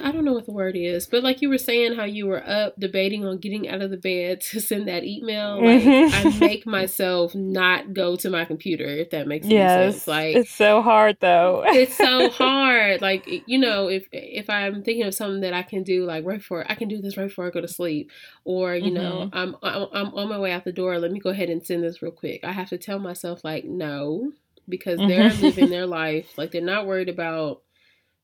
I 0.00 0.12
don't 0.12 0.24
know 0.24 0.32
what 0.32 0.46
the 0.46 0.52
word 0.52 0.76
is, 0.76 1.06
but 1.06 1.22
like 1.22 1.42
you 1.42 1.48
were 1.48 1.58
saying, 1.58 1.94
how 1.94 2.04
you 2.04 2.26
were 2.26 2.46
up 2.46 2.78
debating 2.78 3.24
on 3.24 3.38
getting 3.38 3.68
out 3.68 3.82
of 3.82 3.90
the 3.90 3.96
bed 3.96 4.40
to 4.42 4.60
send 4.60 4.88
that 4.88 5.04
email. 5.04 5.62
Like 5.62 5.82
mm-hmm. 5.82 6.28
I 6.28 6.38
make 6.38 6.66
myself 6.66 7.34
not 7.34 7.92
go 7.92 8.16
to 8.16 8.30
my 8.30 8.44
computer, 8.44 8.86
if 8.86 9.10
that 9.10 9.26
makes 9.26 9.46
yes, 9.46 9.94
sense. 9.94 10.08
Like 10.08 10.36
it's 10.36 10.50
so 10.50 10.82
hard 10.82 11.18
though. 11.20 11.62
it's 11.66 11.96
so 11.96 12.30
hard. 12.30 13.00
Like 13.00 13.28
you 13.46 13.58
know, 13.58 13.88
if 13.88 14.06
if 14.12 14.48
I'm 14.48 14.82
thinking 14.82 15.04
of 15.04 15.14
something 15.14 15.40
that 15.42 15.54
I 15.54 15.62
can 15.62 15.82
do, 15.82 16.04
like 16.04 16.24
right 16.24 16.38
before 16.38 16.64
I 16.68 16.74
can 16.74 16.88
do 16.88 17.00
this 17.00 17.16
right 17.16 17.28
before 17.28 17.46
I 17.46 17.50
go 17.50 17.60
to 17.60 17.68
sleep, 17.68 18.10
or 18.44 18.74
you 18.74 18.92
mm-hmm. 18.92 18.94
know, 18.94 19.30
I'm, 19.32 19.56
I'm 19.62 19.86
I'm 19.92 20.14
on 20.14 20.28
my 20.28 20.38
way 20.38 20.52
out 20.52 20.64
the 20.64 20.72
door. 20.72 20.98
Let 20.98 21.12
me 21.12 21.20
go 21.20 21.30
ahead 21.30 21.50
and 21.50 21.64
send 21.64 21.82
this 21.82 22.02
real 22.02 22.12
quick. 22.12 22.44
I 22.44 22.52
have 22.52 22.68
to 22.70 22.78
tell 22.78 22.98
myself 22.98 23.44
like 23.44 23.64
no, 23.64 24.32
because 24.68 24.98
they're 24.98 25.30
mm-hmm. 25.30 25.42
living 25.42 25.70
their 25.70 25.86
life. 25.86 26.36
Like 26.36 26.52
they're 26.52 26.60
not 26.60 26.86
worried 26.86 27.08
about 27.08 27.62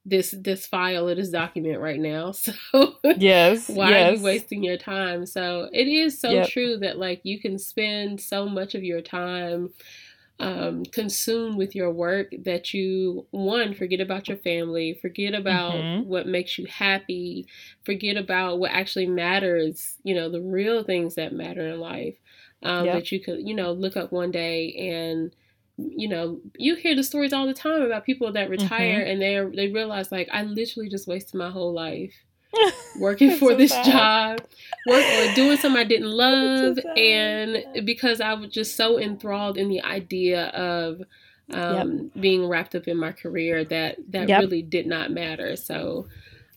this 0.09 0.35
this 0.39 0.67
file 0.67 1.09
or 1.09 1.15
this 1.15 1.31
document 1.31 1.81
right 1.81 2.01
now. 2.01 2.33
So 2.43 2.95
yes, 3.03 3.69
why 3.69 3.91
yes. 3.91 4.13
are 4.13 4.17
you 4.17 4.23
wasting 4.23 4.63
your 4.63 4.77
time? 4.77 5.27
So 5.27 5.69
it 5.73 5.89
is 5.89 6.21
so 6.21 6.31
yep. 6.31 6.49
true 6.49 6.79
that 6.79 6.99
like 6.99 7.21
you 7.25 7.41
can 7.41 7.59
spend 7.59 8.21
so 8.21 8.49
much 8.49 8.75
of 8.75 8.83
your 8.83 9.01
time 9.01 9.71
um, 10.41 10.85
consumed 10.85 11.57
with 11.57 11.75
your 11.75 11.91
work 11.91 12.33
that 12.45 12.73
you 12.73 13.27
one 13.31 13.75
forget 13.75 14.01
about 14.01 14.29
your 14.29 14.37
family, 14.39 14.99
forget 15.01 15.35
about 15.35 15.75
mm-hmm. 15.75 16.09
what 16.09 16.27
makes 16.27 16.59
you 16.59 16.67
happy, 16.67 17.47
forget 17.85 18.17
about 18.17 18.59
what 18.59 18.71
actually 18.71 19.07
matters. 19.07 19.97
You 20.05 20.15
know 20.15 20.31
the 20.31 20.41
real 20.41 20.85
things 20.85 21.17
that 21.17 21.33
matter 21.33 21.69
in 21.69 21.81
life. 21.81 22.15
Um, 22.63 22.87
yep. 22.87 22.95
That 22.95 23.13
you 23.13 23.21
could 23.21 23.47
you 23.47 23.55
know 23.55 23.73
look 23.73 23.97
up 23.97 24.13
one 24.13 24.31
day 24.31 24.73
and 24.75 25.35
you 25.79 26.09
know, 26.09 26.41
you 26.57 26.75
hear 26.75 26.95
the 26.97 27.05
stories 27.05 27.33
all 27.33 27.47
the 27.47 27.55
time 27.55 27.83
about 27.83 28.05
people 28.05 28.33
that 28.33 28.51
retire 28.51 29.01
mm-hmm. 29.01 29.11
and 29.11 29.55
they 29.55 29.67
they 29.67 29.73
realize 29.73 30.11
like 30.11 30.29
I 30.33 30.43
literally 30.43 30.89
just 30.89 31.07
wasted 31.07 31.35
my 31.35 31.51
whole 31.51 31.73
life. 31.73 32.15
working 32.99 33.37
for 33.37 33.51
so 33.51 33.57
this 33.57 33.71
sad. 33.71 33.85
job, 33.85 34.47
work 34.87 35.05
or 35.05 35.35
doing 35.35 35.59
something 35.59 35.79
I 35.79 35.85
didn't 35.85 36.11
love, 36.11 36.79
so 36.83 36.91
and 36.93 37.87
because 37.87 38.23
I 38.23 38.33
was 38.35 38.51
just 38.51 38.75
so 38.75 38.99
enthralled 38.99 39.59
in 39.59 39.69
the 39.69 39.83
idea 39.83 40.47
of 40.47 41.03
um, 41.53 41.93
yep. 41.93 42.23
being 42.23 42.47
wrapped 42.49 42.75
up 42.75 42.89
in 42.89 42.97
my 42.97 43.13
career 43.13 43.65
that 43.67 43.99
that 44.09 44.29
yep. 44.29 44.41
really 44.41 44.63
did 44.63 44.87
not 44.87 45.11
matter. 45.11 45.57
So 45.57 46.09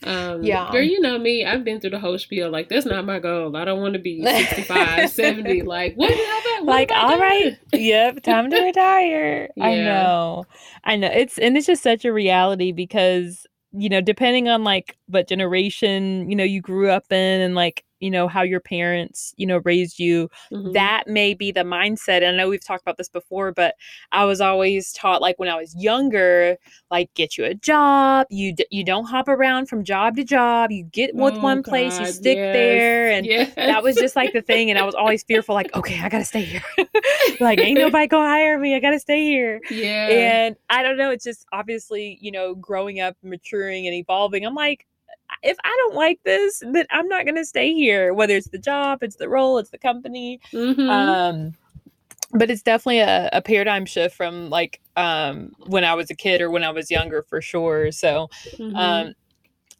um, 0.03 0.43
yeah. 0.43 0.71
Girl, 0.71 0.81
you 0.81 0.99
know 0.99 1.17
me. 1.17 1.45
I've 1.45 1.63
been 1.63 1.79
through 1.79 1.91
the 1.91 1.99
whole 1.99 2.17
spiel. 2.17 2.49
Like, 2.49 2.69
that's 2.69 2.85
not 2.85 3.05
my 3.05 3.19
goal. 3.19 3.55
I 3.55 3.65
don't 3.65 3.81
want 3.81 3.93
to 3.93 3.99
be 3.99 4.23
65, 4.25 5.09
70. 5.09 5.61
Like, 5.63 5.95
what? 5.95 6.11
What 6.11 6.65
like, 6.65 6.91
all 6.91 7.19
right. 7.19 7.57
Yep. 7.73 8.23
Time 8.23 8.49
to 8.49 8.61
retire. 8.61 9.49
Yeah. 9.55 9.63
I 9.63 9.75
know. 9.75 10.45
I 10.83 10.95
know. 10.95 11.09
It's, 11.11 11.37
and 11.37 11.55
it's 11.55 11.67
just 11.67 11.83
such 11.83 12.05
a 12.05 12.13
reality 12.13 12.71
because, 12.71 13.45
you 13.71 13.89
know, 13.89 14.01
depending 14.01 14.49
on 14.49 14.63
like 14.63 14.97
what 15.07 15.27
generation, 15.27 16.29
you 16.29 16.35
know, 16.35 16.43
you 16.43 16.61
grew 16.61 16.89
up 16.89 17.11
in 17.11 17.41
and 17.41 17.55
like 17.55 17.83
you 18.01 18.09
know 18.09 18.27
how 18.27 18.41
your 18.41 18.59
parents 18.59 19.33
you 19.37 19.45
know 19.45 19.61
raised 19.63 19.99
you 19.99 20.29
mm-hmm. 20.51 20.71
that 20.73 21.07
may 21.07 21.33
be 21.33 21.51
the 21.51 21.61
mindset 21.61 22.17
and 22.17 22.25
i 22.25 22.31
know 22.31 22.49
we've 22.49 22.65
talked 22.65 22.81
about 22.81 22.97
this 22.97 23.07
before 23.07 23.51
but 23.51 23.75
i 24.11 24.25
was 24.25 24.41
always 24.41 24.91
taught 24.91 25.21
like 25.21 25.37
when 25.39 25.47
i 25.47 25.55
was 25.55 25.73
younger 25.75 26.57
like 26.89 27.13
get 27.13 27.37
you 27.37 27.45
a 27.45 27.53
job 27.53 28.25
you 28.29 28.53
d- 28.53 28.65
you 28.71 28.83
don't 28.83 29.05
hop 29.05 29.27
around 29.27 29.67
from 29.67 29.83
job 29.83 30.15
to 30.15 30.23
job 30.23 30.71
you 30.71 30.83
get 30.83 31.15
with 31.15 31.35
oh, 31.35 31.39
one 31.39 31.61
God, 31.61 31.69
place 31.69 31.99
you 31.99 32.05
stick 32.07 32.37
yes, 32.37 32.53
there 32.53 33.11
and 33.11 33.25
yes. 33.25 33.53
that 33.55 33.83
was 33.83 33.95
just 33.95 34.15
like 34.15 34.33
the 34.33 34.41
thing 34.41 34.69
and 34.69 34.79
i 34.79 34.83
was 34.83 34.95
always 34.95 35.23
fearful 35.23 35.53
like 35.53 35.73
okay 35.75 35.99
i 36.01 36.09
gotta 36.09 36.25
stay 36.25 36.43
here 36.43 36.63
like 37.39 37.59
ain't 37.59 37.79
nobody 37.79 38.07
gonna 38.07 38.27
hire 38.27 38.59
me 38.59 38.75
i 38.75 38.79
gotta 38.79 38.99
stay 38.99 39.23
here 39.23 39.61
yeah 39.69 40.07
and 40.07 40.55
i 40.69 40.81
don't 40.81 40.97
know 40.97 41.11
it's 41.11 41.23
just 41.23 41.45
obviously 41.53 42.17
you 42.21 42.31
know 42.31 42.55
growing 42.55 42.99
up 42.99 43.15
maturing 43.23 43.85
and 43.85 43.95
evolving 43.95 44.45
i'm 44.45 44.55
like 44.55 44.87
if 45.43 45.57
I 45.63 45.75
don't 45.77 45.95
like 45.95 46.19
this, 46.23 46.59
then 46.59 46.85
I'm 46.89 47.07
not 47.07 47.25
going 47.25 47.37
to 47.37 47.45
stay 47.45 47.73
here. 47.73 48.13
Whether 48.13 48.35
it's 48.35 48.49
the 48.49 48.57
job, 48.57 49.03
it's 49.03 49.15
the 49.15 49.29
role, 49.29 49.57
it's 49.57 49.69
the 49.69 49.77
company. 49.77 50.39
Mm-hmm. 50.51 50.89
Um, 50.89 51.53
but 52.33 52.49
it's 52.49 52.61
definitely 52.61 52.99
a, 52.99 53.29
a, 53.33 53.41
paradigm 53.41 53.85
shift 53.85 54.15
from 54.15 54.49
like 54.49 54.79
um, 54.95 55.51
when 55.67 55.83
I 55.83 55.93
was 55.93 56.09
a 56.09 56.15
kid 56.15 56.41
or 56.41 56.49
when 56.49 56.63
I 56.63 56.69
was 56.69 56.89
younger 56.89 57.23
for 57.23 57.41
sure. 57.41 57.91
So 57.91 58.29
mm-hmm. 58.57 58.75
um, 58.75 59.13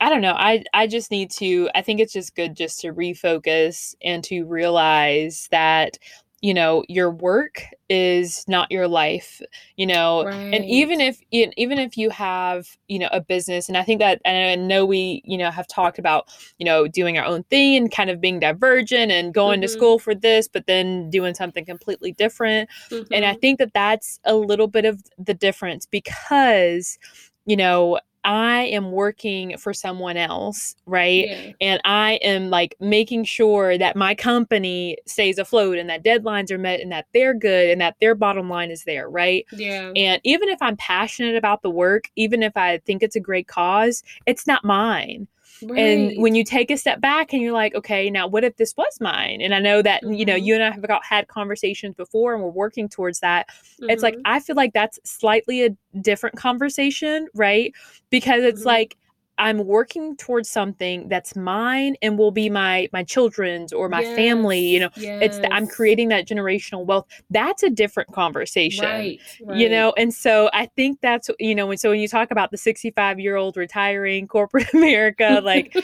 I 0.02 0.10
don't 0.10 0.22
know. 0.22 0.34
I 0.36 0.64
I 0.74 0.88
just 0.88 1.12
need 1.12 1.30
to. 1.32 1.70
I 1.76 1.82
think 1.82 2.00
it's 2.00 2.14
just 2.14 2.36
good 2.36 2.56
just 2.56 2.82
to 2.82 2.94
refocus 2.94 3.96
and 4.04 4.24
to 4.26 4.46
realize 4.46 5.48
that 5.52 5.98
you 6.42 6.54
know 6.54 6.84
your 6.90 7.12
work 7.12 7.64
is 7.88 8.44
not 8.48 8.72
your 8.72 8.88
life 8.88 9.42
you 9.78 9.86
know 9.86 10.26
right. 10.26 10.54
and 10.54 10.66
even 10.66 11.00
if 11.00 11.20
even 11.32 11.78
if 11.78 11.98
you 11.98 12.10
have 12.10 12.68
you 12.88 12.98
know 12.98 13.10
a 13.12 13.22
business 13.22 13.68
and 13.68 13.78
i 13.78 13.84
think 13.84 14.00
that 14.00 14.20
and 14.26 14.50
i 14.50 14.56
know 14.56 14.86
we 14.86 15.22
you 15.24 15.38
know 15.38 15.52
have 15.52 15.68
talked 15.68 16.00
about 16.00 16.28
you 16.58 16.66
know 16.66 16.88
doing 16.88 17.18
our 17.18 17.26
own 17.26 17.44
thing 17.44 17.78
and 17.78 17.92
kind 17.92 18.10
of 18.10 18.20
being 18.20 18.40
divergent 18.40 19.12
and 19.12 19.34
going 19.34 19.58
mm-hmm. 19.58 19.62
to 19.64 19.68
school 19.68 20.00
for 20.00 20.16
this 20.16 20.48
but 20.48 20.66
then 20.66 21.10
doing 21.10 21.34
something 21.34 21.64
completely 21.64 22.12
different 22.14 22.70
mm-hmm. 22.90 23.14
and 23.14 23.24
i 23.24 23.32
mm-hmm. 23.32 23.40
think 23.40 23.60
that 23.60 23.74
that's 23.74 24.20
a 24.26 24.36
little 24.36 24.68
bit 24.68 24.86
of 24.86 25.02
the 25.18 25.34
difference 25.34 25.86
because 25.86 26.98
you 27.46 27.56
know 27.56 28.00
I 28.24 28.64
am 28.64 28.92
working 28.92 29.58
for 29.58 29.74
someone 29.74 30.18
else, 30.18 30.76
right? 30.86 31.28
Yeah. 31.28 31.52
And 31.62 31.82
I 31.86 32.14
am 32.22 32.50
like 32.50 32.76
making 32.80 33.24
sure 33.24 33.78
that 33.78 33.96
my 33.96 34.14
company 34.16 34.98
stays 35.06 35.38
afloat 35.38 35.78
and 35.78 35.90
that 35.90 36.04
deadlines 36.04 36.52
are 36.52 36.58
met 36.58 36.82
and 36.82 36.92
that 36.92 37.08
they're 37.14 37.34
good 37.34 37.70
and 37.70 37.82
that 37.82 37.96
their 38.00 38.16
bottom 38.16 38.50
line 38.50 38.72
is 38.72 38.84
there, 38.84 39.10
right? 39.10 39.46
Yeah. 39.52 39.92
And 39.96 40.22
even 40.24 40.50
if 40.50 40.62
I'm 40.62 40.78
passionate 40.78 41.36
about 41.36 41.62
the 41.62 41.72
work, 41.72 42.10
even 42.16 42.44
if 42.44 42.56
I 42.56 42.78
think 42.80 43.02
it's 43.02 43.16
a 43.16 43.20
great 43.22 43.48
cause, 43.48 44.04
it's 44.26 44.46
not 44.46 44.64
mine. 44.64 45.28
Right. 45.64 45.80
And 45.80 46.22
when 46.22 46.36
you 46.36 46.44
take 46.44 46.72
a 46.72 46.78
step 46.78 47.02
back 47.02 47.34
and 47.34 47.42
you're 47.42 47.54
like, 47.54 47.76
okay, 47.76 48.10
now 48.10 48.28
what 48.28 48.44
if 48.44 48.58
this 48.58 48.76
was 48.78 48.98
mine? 49.00 49.42
And 49.42 49.54
I 49.54 49.60
know 49.60 49.82
that, 49.82 50.04
mm-hmm. 50.04 50.14
you 50.14 50.26
know, 50.26 50.36
mm-hmm. 50.36 50.46
you 50.46 50.56
and 50.56 50.64
I 50.64 50.72
have 50.72 50.88
got 50.88 51.06
had 51.06 51.28
conversations 51.28 51.96
before 51.96 52.34
and 52.34 52.44
we're 52.44 52.50
working 52.50 52.90
towards 52.90 53.20
that. 53.20 53.50
Mm-hmm. 53.50 53.90
It's 53.90 54.04
like, 54.04 54.16
mm-hmm. 54.16 54.22
I 54.26 54.40
feel 54.40 54.56
like 54.56 54.74
that's 54.74 55.00
slightly 55.04 55.66
a 55.66 55.76
different 56.02 56.38
conversation, 56.38 57.28
right? 57.34 57.74
Because 58.10 58.44
it's 58.44 58.62
mm-hmm. 58.62 58.70
like, 58.70 58.98
I'm 59.42 59.66
working 59.66 60.16
towards 60.18 60.48
something 60.52 61.10
that's 61.10 61.36
mine 61.36 61.96
and 62.04 62.16
will 62.20 62.30
be 62.30 62.48
my 62.48 62.88
my 62.94 63.04
children's 63.04 63.74
or 63.74 63.90
my 63.90 64.02
yes, 64.02 64.16
family. 64.16 64.60
You 64.60 64.82
know, 64.82 64.90
yes. 64.96 65.20
it's 65.24 65.38
the, 65.40 65.52
I'm 65.52 65.66
creating 65.66 66.10
that 66.10 66.28
generational 66.28 66.86
wealth. 66.86 67.08
That's 67.32 67.64
a 67.64 67.72
different 67.72 68.14
conversation, 68.14 68.86
right, 68.86 69.20
right. 69.44 69.58
You 69.58 69.68
know, 69.68 69.96
and 69.98 70.14
so 70.14 70.52
I 70.54 70.68
think 70.68 71.02
that's 71.02 71.32
you 71.40 71.56
know, 71.56 71.66
when 71.66 71.80
so 71.80 71.90
when 71.90 72.00
you 72.00 72.08
talk 72.08 72.30
about 72.30 72.52
the 72.52 72.58
65 72.58 73.20
year 73.20 73.36
old 73.36 73.58
retiring 73.58 74.28
corporate 74.28 74.72
America, 74.76 75.42
like 75.44 75.76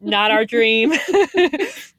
not 0.00 0.30
our 0.30 0.44
dream. 0.52 0.90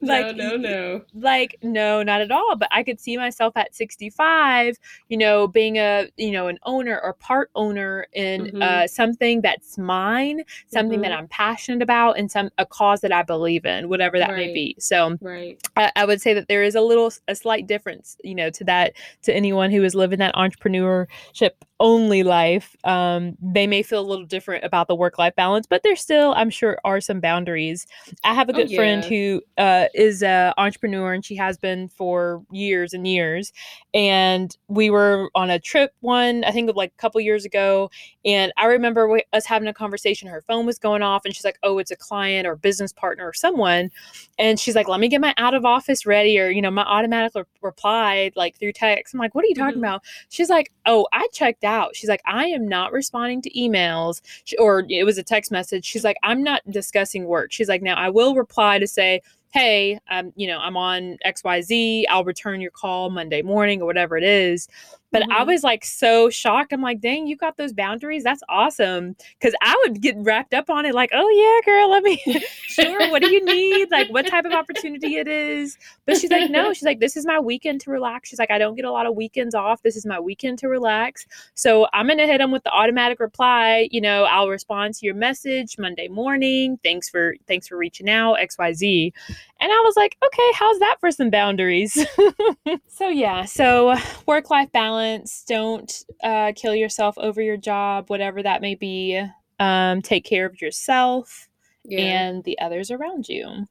no, 0.00 0.32
no, 0.32 0.56
no, 0.56 1.02
like 1.12 1.58
no, 1.62 2.02
not 2.02 2.22
at 2.22 2.30
all. 2.30 2.56
But 2.56 2.68
I 2.70 2.82
could 2.82 2.98
see 2.98 3.18
myself 3.18 3.54
at 3.58 3.74
65, 3.74 4.78
you 5.10 5.18
know, 5.18 5.48
being 5.48 5.76
a 5.76 6.08
you 6.16 6.30
know 6.30 6.46
an 6.46 6.58
owner 6.62 6.98
or 6.98 7.12
part 7.12 7.50
owner 7.54 8.06
in 8.14 8.46
mm-hmm. 8.46 8.62
uh, 8.62 8.86
something 8.86 9.42
that's 9.42 9.76
mine, 9.76 10.44
something 10.68 10.93
something 10.94 11.10
mm-hmm. 11.10 11.14
that 11.14 11.18
I'm 11.18 11.28
passionate 11.28 11.82
about 11.82 12.18
and 12.18 12.30
some 12.30 12.50
a 12.58 12.66
cause 12.66 13.00
that 13.00 13.12
I 13.12 13.22
believe 13.22 13.64
in, 13.64 13.88
whatever 13.88 14.18
that 14.18 14.30
right. 14.30 14.48
may 14.48 14.54
be. 14.54 14.76
So 14.78 15.16
right. 15.20 15.60
I, 15.76 15.90
I, 15.96 16.04
would 16.04 16.20
say 16.20 16.34
that 16.34 16.48
there 16.48 16.62
is 16.62 16.74
a 16.74 16.80
little 16.80 17.12
a 17.28 17.34
slight 17.34 17.66
difference, 17.66 18.16
you 18.22 18.34
know, 18.34 18.50
to 18.50 18.64
that 18.64 18.94
to 19.22 19.34
anyone 19.34 19.70
who 19.70 19.82
is 19.82 19.94
living 19.94 20.18
that 20.18 20.34
entrepreneurship 20.34 21.50
only 21.80 22.22
life. 22.22 22.76
Um, 22.84 23.36
they 23.42 23.66
may 23.66 23.82
feel 23.82 24.00
a 24.00 24.06
little 24.08 24.24
different 24.24 24.64
about 24.64 24.88
the 24.88 24.94
work 24.94 25.18
life 25.18 25.34
balance, 25.36 25.66
but 25.66 25.82
there 25.82 25.96
still, 25.96 26.32
I'm 26.36 26.50
sure, 26.50 26.78
are 26.84 27.00
some 27.00 27.20
boundaries. 27.20 27.86
I 28.24 28.32
have 28.32 28.48
a 28.48 28.52
oh, 28.52 28.56
good 28.56 28.68
oh, 28.68 28.70
yeah. 28.70 28.76
friend 28.76 29.04
who 29.04 29.42
uh, 29.58 29.86
is 29.94 30.22
an 30.22 30.54
entrepreneur 30.56 31.12
and 31.12 31.24
she 31.24 31.36
has 31.36 31.58
been 31.58 31.88
for 31.88 32.42
years 32.50 32.94
and 32.94 33.06
years. 33.06 33.52
And 33.92 34.56
we 34.68 34.88
were 34.88 35.30
on 35.34 35.50
a 35.50 35.58
trip 35.58 35.92
one, 36.00 36.44
I 36.44 36.52
think 36.52 36.74
like 36.74 36.92
a 36.96 37.00
couple 37.00 37.20
years 37.20 37.44
ago. 37.44 37.90
And 38.24 38.52
I 38.56 38.66
remember 38.66 39.20
us 39.32 39.44
having 39.44 39.68
a 39.68 39.74
conversation. 39.74 40.28
Her 40.28 40.42
phone 40.42 40.66
was 40.66 40.78
going 40.84 41.02
off 41.02 41.24
and 41.24 41.34
she's 41.34 41.44
like, 41.44 41.58
oh, 41.62 41.78
it's 41.78 41.90
a 41.90 41.96
client 41.96 42.46
or 42.46 42.56
business 42.56 42.92
partner 42.92 43.26
or 43.26 43.32
someone. 43.32 43.90
And 44.38 44.60
she's 44.60 44.76
like, 44.76 44.86
let 44.86 45.00
me 45.00 45.08
get 45.08 45.20
my 45.20 45.34
out 45.38 45.54
of 45.54 45.64
office 45.64 46.04
ready 46.04 46.38
or, 46.38 46.50
you 46.50 46.60
know, 46.60 46.70
my 46.70 46.84
automatic 46.84 47.34
re- 47.34 47.42
reply 47.62 48.30
like 48.36 48.56
through 48.58 48.74
text. 48.74 49.14
I'm 49.14 49.18
like, 49.18 49.34
what 49.34 49.44
are 49.44 49.48
you 49.48 49.54
talking 49.54 49.76
mm-hmm. 49.76 49.84
about? 49.84 50.04
She's 50.28 50.50
like, 50.50 50.70
oh, 50.84 51.08
I 51.12 51.26
checked 51.32 51.64
out. 51.64 51.96
She's 51.96 52.10
like, 52.10 52.22
I 52.26 52.44
am 52.46 52.68
not 52.68 52.92
responding 52.92 53.40
to 53.42 53.50
emails 53.50 54.20
or 54.58 54.84
it 54.88 55.04
was 55.04 55.16
a 55.16 55.22
text 55.22 55.50
message. 55.50 55.86
She's 55.86 56.04
like, 56.04 56.18
I'm 56.22 56.42
not 56.42 56.60
discussing 56.70 57.24
work. 57.24 57.50
She's 57.50 57.68
like, 57.68 57.80
now 57.80 57.94
I 57.94 58.10
will 58.10 58.34
reply 58.34 58.78
to 58.78 58.86
say, 58.86 59.22
hey, 59.54 60.00
um, 60.10 60.32
you 60.34 60.48
know, 60.48 60.58
I'm 60.58 60.76
on 60.76 61.16
XYZ. 61.24 62.04
I'll 62.10 62.24
return 62.24 62.60
your 62.60 62.72
call 62.72 63.08
Monday 63.08 63.40
morning 63.40 63.80
or 63.80 63.86
whatever 63.86 64.16
it 64.16 64.24
is. 64.24 64.68
But 65.14 65.22
mm-hmm. 65.22 65.32
I 65.32 65.44
was 65.44 65.62
like 65.62 65.84
so 65.84 66.28
shocked. 66.28 66.72
I'm 66.72 66.82
like, 66.82 67.00
dang, 67.00 67.28
you 67.28 67.36
got 67.36 67.56
those 67.56 67.72
boundaries. 67.72 68.24
That's 68.24 68.42
awesome. 68.48 69.14
Cause 69.40 69.52
I 69.62 69.80
would 69.84 70.02
get 70.02 70.16
wrapped 70.18 70.52
up 70.52 70.68
on 70.68 70.84
it, 70.84 70.92
like, 70.92 71.10
oh 71.12 71.28
yeah, 71.28 71.72
girl, 71.72 71.88
let 71.88 72.02
me 72.02 72.20
sure. 72.62 73.08
What 73.12 73.22
do 73.22 73.30
you 73.30 73.44
need? 73.44 73.92
Like 73.92 74.08
what 74.08 74.26
type 74.26 74.44
of 74.44 74.50
opportunity 74.50 75.14
it 75.14 75.28
is. 75.28 75.78
But 76.04 76.16
she's 76.16 76.32
like, 76.32 76.50
no, 76.50 76.72
she's 76.74 76.82
like, 76.82 76.98
this 76.98 77.16
is 77.16 77.24
my 77.24 77.38
weekend 77.38 77.80
to 77.82 77.92
relax. 77.92 78.28
She's 78.28 78.40
like, 78.40 78.50
I 78.50 78.58
don't 78.58 78.74
get 78.74 78.84
a 78.86 78.90
lot 78.90 79.06
of 79.06 79.14
weekends 79.14 79.54
off. 79.54 79.84
This 79.84 79.94
is 79.94 80.04
my 80.04 80.18
weekend 80.18 80.58
to 80.58 80.68
relax. 80.68 81.28
So 81.54 81.86
I'm 81.92 82.08
gonna 82.08 82.26
hit 82.26 82.38
them 82.38 82.50
with 82.50 82.64
the 82.64 82.72
automatic 82.72 83.20
reply. 83.20 83.88
You 83.92 84.00
know, 84.00 84.24
I'll 84.24 84.48
respond 84.48 84.94
to 84.94 85.06
your 85.06 85.14
message 85.14 85.78
Monday 85.78 86.08
morning. 86.08 86.80
Thanks 86.82 87.08
for 87.08 87.36
thanks 87.46 87.68
for 87.68 87.76
reaching 87.76 88.10
out, 88.10 88.38
XYZ. 88.38 89.12
And 89.60 89.72
I 89.72 89.82
was 89.84 89.94
like, 89.94 90.16
okay, 90.26 90.52
how's 90.56 90.80
that 90.80 90.96
for 90.98 91.12
some 91.12 91.30
boundaries? 91.30 92.04
so 92.88 93.08
yeah, 93.08 93.44
so 93.44 93.94
work 94.26 94.50
life 94.50 94.72
balance 94.72 95.03
balance. 95.04 95.44
Don't 95.46 96.04
uh, 96.22 96.52
kill 96.54 96.74
yourself 96.74 97.16
over 97.18 97.40
your 97.40 97.56
job, 97.56 98.08
whatever 98.08 98.42
that 98.42 98.60
may 98.60 98.74
be. 98.74 99.22
Um, 99.60 100.02
take 100.02 100.24
care 100.24 100.46
of 100.46 100.60
yourself 100.60 101.48
yeah. 101.84 102.00
and 102.00 102.44
the 102.44 102.58
others 102.58 102.90
around 102.90 103.28
you. 103.28 103.66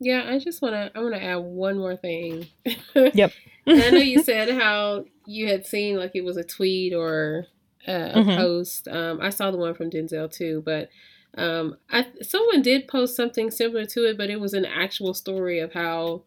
Yeah, 0.00 0.24
I 0.28 0.38
just 0.38 0.62
want 0.62 0.74
to. 0.74 0.96
I 0.96 1.02
want 1.02 1.14
to 1.14 1.22
add 1.22 1.36
one 1.36 1.76
more 1.76 1.96
thing. 1.96 2.46
yep. 2.94 3.32
I 3.66 3.90
know 3.90 3.98
you 3.98 4.22
said 4.22 4.48
how 4.50 5.04
you 5.26 5.48
had 5.48 5.66
seen 5.66 5.96
like 5.96 6.12
it 6.14 6.24
was 6.24 6.36
a 6.36 6.44
tweet 6.44 6.94
or 6.94 7.46
a, 7.86 7.92
a 7.92 8.14
mm-hmm. 8.14 8.36
post. 8.36 8.88
Um, 8.88 9.20
I 9.20 9.30
saw 9.30 9.50
the 9.50 9.56
one 9.58 9.74
from 9.74 9.90
Denzel 9.90 10.32
too, 10.32 10.62
but 10.64 10.88
um, 11.36 11.76
I 11.90 12.06
someone 12.22 12.62
did 12.62 12.88
post 12.88 13.16
something 13.16 13.50
similar 13.50 13.84
to 13.86 14.04
it, 14.04 14.16
but 14.16 14.30
it 14.30 14.40
was 14.40 14.54
an 14.54 14.64
actual 14.64 15.14
story 15.14 15.58
of 15.58 15.72
how 15.72 16.22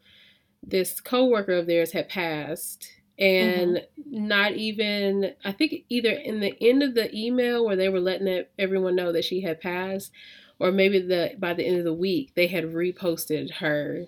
this 0.61 0.99
coworker 0.99 1.53
of 1.53 1.65
theirs 1.65 1.93
had 1.93 2.09
passed 2.09 3.00
and 3.21 3.77
mm-hmm. 3.77 4.27
not 4.27 4.53
even 4.53 5.33
i 5.45 5.51
think 5.51 5.85
either 5.89 6.09
in 6.09 6.39
the 6.39 6.55
end 6.59 6.81
of 6.81 6.95
the 6.95 7.15
email 7.15 7.63
where 7.63 7.75
they 7.75 7.87
were 7.87 7.99
letting 7.99 8.43
everyone 8.57 8.95
know 8.95 9.11
that 9.11 9.23
she 9.23 9.41
had 9.41 9.61
passed 9.61 10.11
or 10.59 10.71
maybe 10.71 10.99
the 10.99 11.31
by 11.37 11.53
the 11.53 11.65
end 11.65 11.77
of 11.77 11.85
the 11.85 11.93
week 11.93 12.33
they 12.35 12.47
had 12.47 12.65
reposted 12.65 13.51
her 13.55 14.07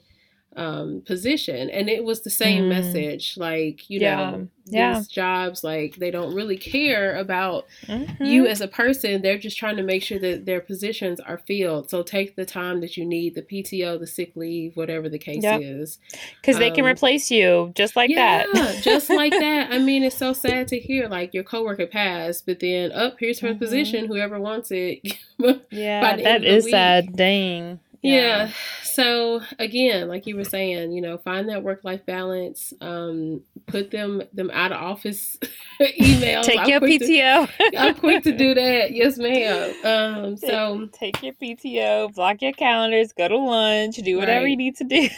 um, 0.56 1.02
position 1.06 1.70
and 1.70 1.90
it 1.90 2.04
was 2.04 2.22
the 2.22 2.30
same 2.30 2.66
mm. 2.66 2.70
message 2.70 3.36
like 3.38 3.90
you 3.90 4.00
yeah. 4.00 4.16
know 4.16 4.48
these 4.66 4.74
yeah. 4.74 5.02
jobs 5.10 5.64
like 5.64 5.96
they 5.98 6.10
don't 6.10 6.34
really 6.34 6.58
care 6.58 7.18
about 7.18 7.66
mm-hmm. 7.86 8.24
you 8.24 8.48
as 8.48 8.62
a 8.62 8.68
person 8.68 9.22
they're 9.22 9.38
just 9.38 9.58
trying 9.58 9.76
to 9.76 9.84
make 9.84 10.02
sure 10.02 10.20
that 10.20 10.46
their 10.46 10.62
positions 10.62 11.20
are 11.20 11.38
filled 11.40 11.90
so 11.90 12.02
take 12.02 12.36
the 12.36 12.46
time 12.46 12.80
that 12.80 12.96
you 12.96 13.06
need 13.06 13.36
the 13.36 13.42
pto 13.42 14.00
the 14.00 14.08
sick 14.08 14.32
leave 14.36 14.76
whatever 14.78 15.10
the 15.10 15.20
case 15.20 15.44
yep. 15.44 15.60
is 15.62 16.00
because 16.40 16.56
um, 16.56 16.62
they 16.62 16.72
can 16.72 16.86
um, 16.86 16.92
replace 16.92 17.30
you 17.30 17.72
just 17.76 17.96
like 17.96 18.10
yeah, 18.10 18.46
that 18.54 18.82
just 18.84 19.10
like 19.10 19.32
that 19.40 19.72
i 19.72 19.80
mean 19.80 20.04
it's 20.04 20.18
so 20.18 20.32
sad 20.32 20.68
to 20.68 20.80
hear 20.80 21.10
like 21.10 21.34
your 21.34 21.44
coworker 21.44 21.88
passed 21.88 22.46
but 22.46 22.60
then 22.60 22.92
up 22.94 23.14
oh, 23.14 23.18
here's 23.20 23.40
her 23.40 23.50
mm-hmm. 23.50 23.60
position 23.60 24.06
whoever 24.06 24.40
wants 24.40 24.72
it 24.72 25.00
yeah 25.72 26.16
that 26.16 26.46
is 26.46 26.70
sad 26.70 27.16
dang 27.16 27.80
yeah. 28.04 28.12
yeah. 28.12 28.52
So 28.84 29.42
again, 29.58 30.08
like 30.08 30.28
you 30.28 30.36
were 30.36 30.44
saying, 30.44 30.92
you 30.92 31.02
know, 31.02 31.18
find 31.18 31.50
that 31.50 31.64
work 31.64 31.84
life 31.84 32.06
balance. 32.06 32.74
Um, 32.80 33.42
put 33.66 33.90
them 33.90 34.22
them 34.34 34.52
out 34.54 34.72
of 34.72 34.82
office 34.82 35.38
emails. 35.82 36.44
Take 36.44 36.60
I'm 36.60 36.70
your 36.70 36.80
PTO. 36.80 37.48
To, 37.58 37.78
I'm 37.80 37.96
quick 37.96 38.24
to 38.24 38.38
do 38.38 38.54
that. 38.54 38.92
Yes, 38.92 39.18
ma'am. 39.18 39.74
Um, 39.84 40.38
so 40.38 40.88
take 40.92 41.24
your 41.24 41.34
PTO, 41.34 42.14
block 42.14 42.42
your 42.44 42.52
calendars, 42.52 43.14
go 43.14 43.28
to 43.28 43.38
lunch, 43.38 43.96
do 43.96 44.18
whatever 44.18 44.44
right. 44.44 44.52
you 44.52 44.58
need 44.58 44.76
to 44.76 44.84
do. 44.84 45.10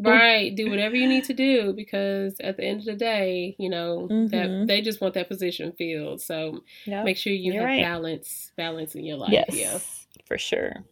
right. 0.00 0.54
Do 0.56 0.68
whatever 0.70 0.96
you 0.96 1.08
need 1.08 1.24
to 1.24 1.34
do 1.34 1.72
because 1.74 2.34
at 2.40 2.56
the 2.56 2.64
end 2.64 2.80
of 2.80 2.86
the 2.86 2.94
day, 2.94 3.54
you 3.58 3.68
know, 3.68 4.08
mm-hmm. 4.10 4.26
that 4.28 4.66
they 4.66 4.80
just 4.80 5.00
want 5.00 5.14
that 5.14 5.28
position 5.28 5.72
filled. 5.78 6.20
So 6.22 6.62
yep. 6.86 7.04
make 7.04 7.18
sure 7.18 7.32
you 7.32 7.52
You're 7.52 7.62
have 7.62 7.70
right. 7.70 7.82
balance 7.82 8.50
balance 8.56 8.96
in 8.96 9.04
your 9.04 9.16
life. 9.16 9.30
Yes. 9.30 9.48
Yeah. 9.52 9.78
For 10.26 10.38
sure. 10.38 10.82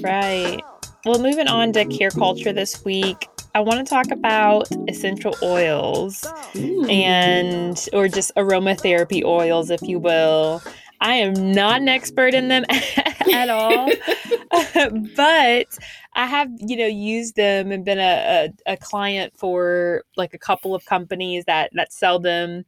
Right. 0.00 0.60
Well, 1.04 1.20
moving 1.20 1.48
on 1.48 1.72
to 1.74 1.84
care 1.84 2.10
culture 2.10 2.52
this 2.52 2.84
week, 2.84 3.28
I 3.54 3.60
want 3.60 3.78
to 3.78 3.88
talk 3.88 4.10
about 4.10 4.68
essential 4.88 5.34
oils 5.42 6.26
Ooh. 6.56 6.86
and, 6.88 7.82
or 7.92 8.08
just 8.08 8.34
aromatherapy 8.34 9.24
oils, 9.24 9.70
if 9.70 9.80
you 9.82 9.98
will. 9.98 10.62
I 11.00 11.14
am 11.14 11.52
not 11.52 11.80
an 11.80 11.88
expert 11.88 12.34
in 12.34 12.48
them 12.48 12.64
at 13.32 13.48
all, 13.48 13.90
but 15.16 15.78
I 16.14 16.26
have, 16.26 16.50
you 16.58 16.76
know, 16.76 16.86
used 16.86 17.36
them 17.36 17.70
and 17.72 17.84
been 17.84 17.98
a, 17.98 18.50
a, 18.66 18.72
a, 18.72 18.76
client 18.76 19.34
for 19.36 20.04
like 20.16 20.32
a 20.32 20.38
couple 20.38 20.74
of 20.74 20.84
companies 20.86 21.44
that 21.46 21.70
that 21.74 21.92
sell 21.92 22.18
them, 22.18 22.64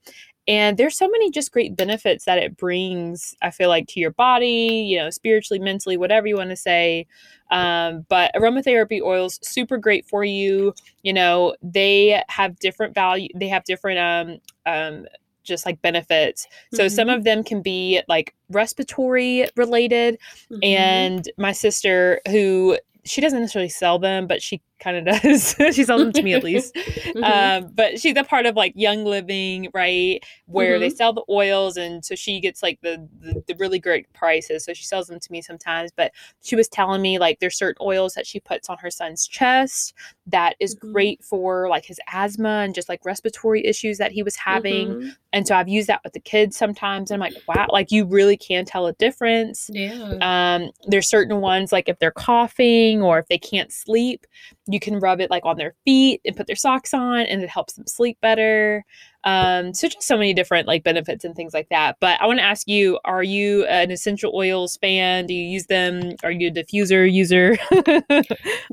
and 0.48 0.78
there's 0.78 0.96
so 0.96 1.08
many 1.08 1.30
just 1.30 1.52
great 1.52 1.76
benefits 1.76 2.24
that 2.24 2.38
it 2.38 2.56
brings, 2.56 3.36
I 3.42 3.50
feel 3.50 3.68
like, 3.68 3.86
to 3.88 4.00
your 4.00 4.12
body, 4.12 4.86
you 4.90 4.98
know, 4.98 5.10
spiritually, 5.10 5.60
mentally, 5.60 5.98
whatever 5.98 6.26
you 6.26 6.36
want 6.36 6.48
to 6.50 6.56
say. 6.56 7.06
Um, 7.50 8.06
but 8.08 8.32
aromatherapy 8.34 9.02
oils, 9.02 9.38
super 9.42 9.76
great 9.76 10.06
for 10.06 10.24
you. 10.24 10.74
You 11.02 11.12
know, 11.12 11.54
they 11.62 12.22
have 12.28 12.58
different 12.58 12.94
value, 12.94 13.28
they 13.34 13.48
have 13.48 13.64
different 13.64 13.98
um 13.98 14.40
um 14.66 15.06
just 15.44 15.66
like 15.66 15.80
benefits. 15.82 16.46
So 16.74 16.84
mm-hmm. 16.84 16.94
some 16.94 17.08
of 17.08 17.24
them 17.24 17.42
can 17.42 17.62
be 17.62 18.02
like 18.08 18.34
respiratory 18.50 19.48
related. 19.56 20.18
Mm-hmm. 20.50 20.64
And 20.64 21.30
my 21.38 21.52
sister, 21.52 22.20
who 22.28 22.78
she 23.04 23.20
doesn't 23.20 23.40
necessarily 23.40 23.70
sell 23.70 23.98
them, 23.98 24.26
but 24.26 24.42
she 24.42 24.60
kind 24.78 24.96
of 24.96 25.22
does. 25.22 25.54
she 25.74 25.84
sells 25.84 26.00
them 26.00 26.12
to 26.12 26.22
me 26.22 26.34
at 26.34 26.44
least. 26.44 26.74
mm-hmm. 26.74 27.24
um, 27.24 27.72
but 27.74 28.00
she's 28.00 28.16
a 28.16 28.24
part 28.24 28.46
of 28.46 28.56
like 28.56 28.72
Young 28.76 29.04
Living, 29.04 29.68
right? 29.74 30.22
Where 30.46 30.72
mm-hmm. 30.72 30.80
they 30.80 30.90
sell 30.90 31.12
the 31.12 31.24
oils, 31.28 31.76
and 31.76 32.04
so 32.04 32.14
she 32.14 32.40
gets 32.40 32.62
like 32.62 32.80
the, 32.82 33.06
the, 33.20 33.42
the 33.46 33.54
really 33.56 33.78
great 33.78 34.12
prices. 34.12 34.64
So 34.64 34.74
she 34.74 34.84
sells 34.84 35.08
them 35.08 35.20
to 35.20 35.32
me 35.32 35.42
sometimes. 35.42 35.90
But 35.94 36.12
she 36.42 36.56
was 36.56 36.68
telling 36.68 37.02
me 37.02 37.18
like 37.18 37.40
there's 37.40 37.56
certain 37.56 37.84
oils 37.84 38.14
that 38.14 38.26
she 38.26 38.40
puts 38.40 38.68
on 38.68 38.78
her 38.78 38.90
son's 38.90 39.26
chest 39.26 39.94
that 40.26 40.56
is 40.60 40.74
mm-hmm. 40.74 40.92
great 40.92 41.24
for 41.24 41.68
like 41.68 41.84
his 41.84 42.00
asthma 42.12 42.62
and 42.64 42.74
just 42.74 42.88
like 42.88 43.04
respiratory 43.04 43.64
issues 43.64 43.98
that 43.98 44.12
he 44.12 44.22
was 44.22 44.36
having. 44.36 44.88
Mm-hmm. 44.88 45.08
And 45.32 45.46
so 45.46 45.54
I've 45.54 45.68
used 45.68 45.88
that 45.88 46.00
with 46.04 46.12
the 46.12 46.20
kids 46.20 46.56
sometimes. 46.56 47.10
And 47.10 47.22
I'm 47.22 47.32
like, 47.32 47.42
wow, 47.48 47.66
like 47.70 47.90
you 47.90 48.04
really 48.04 48.36
can 48.36 48.64
tell 48.64 48.86
a 48.86 48.92
difference. 48.94 49.70
Yeah. 49.72 50.18
Um, 50.20 50.70
there's 50.86 51.08
certain 51.08 51.40
ones 51.40 51.72
like 51.72 51.88
if 51.88 51.98
they're 51.98 52.10
coughing 52.10 53.02
or 53.02 53.18
if 53.18 53.28
they 53.28 53.38
can't 53.38 53.72
sleep 53.72 54.26
you 54.68 54.80
can 54.80 54.98
rub 54.98 55.20
it 55.20 55.30
like 55.30 55.44
on 55.44 55.56
their 55.56 55.74
feet 55.84 56.20
and 56.24 56.36
put 56.36 56.46
their 56.46 56.56
socks 56.56 56.92
on 56.94 57.20
and 57.20 57.42
it 57.42 57.48
helps 57.48 57.74
them 57.74 57.86
sleep 57.86 58.18
better. 58.20 58.84
Um, 59.24 59.74
so 59.74 59.88
just 59.88 60.06
so 60.06 60.16
many 60.16 60.32
different 60.32 60.68
like 60.68 60.84
benefits 60.84 61.24
and 61.24 61.34
things 61.34 61.52
like 61.52 61.68
that. 61.70 61.96
But 62.00 62.20
i 62.20 62.26
want 62.26 62.38
to 62.38 62.44
ask 62.44 62.68
you 62.68 62.98
are 63.04 63.22
you 63.22 63.64
an 63.66 63.90
essential 63.90 64.32
oils 64.34 64.76
fan? 64.80 65.26
Do 65.26 65.34
you 65.34 65.44
use 65.44 65.66
them? 65.66 66.14
Are 66.22 66.30
you 66.30 66.48
a 66.48 66.50
diffuser 66.50 67.10
user? 67.10 67.58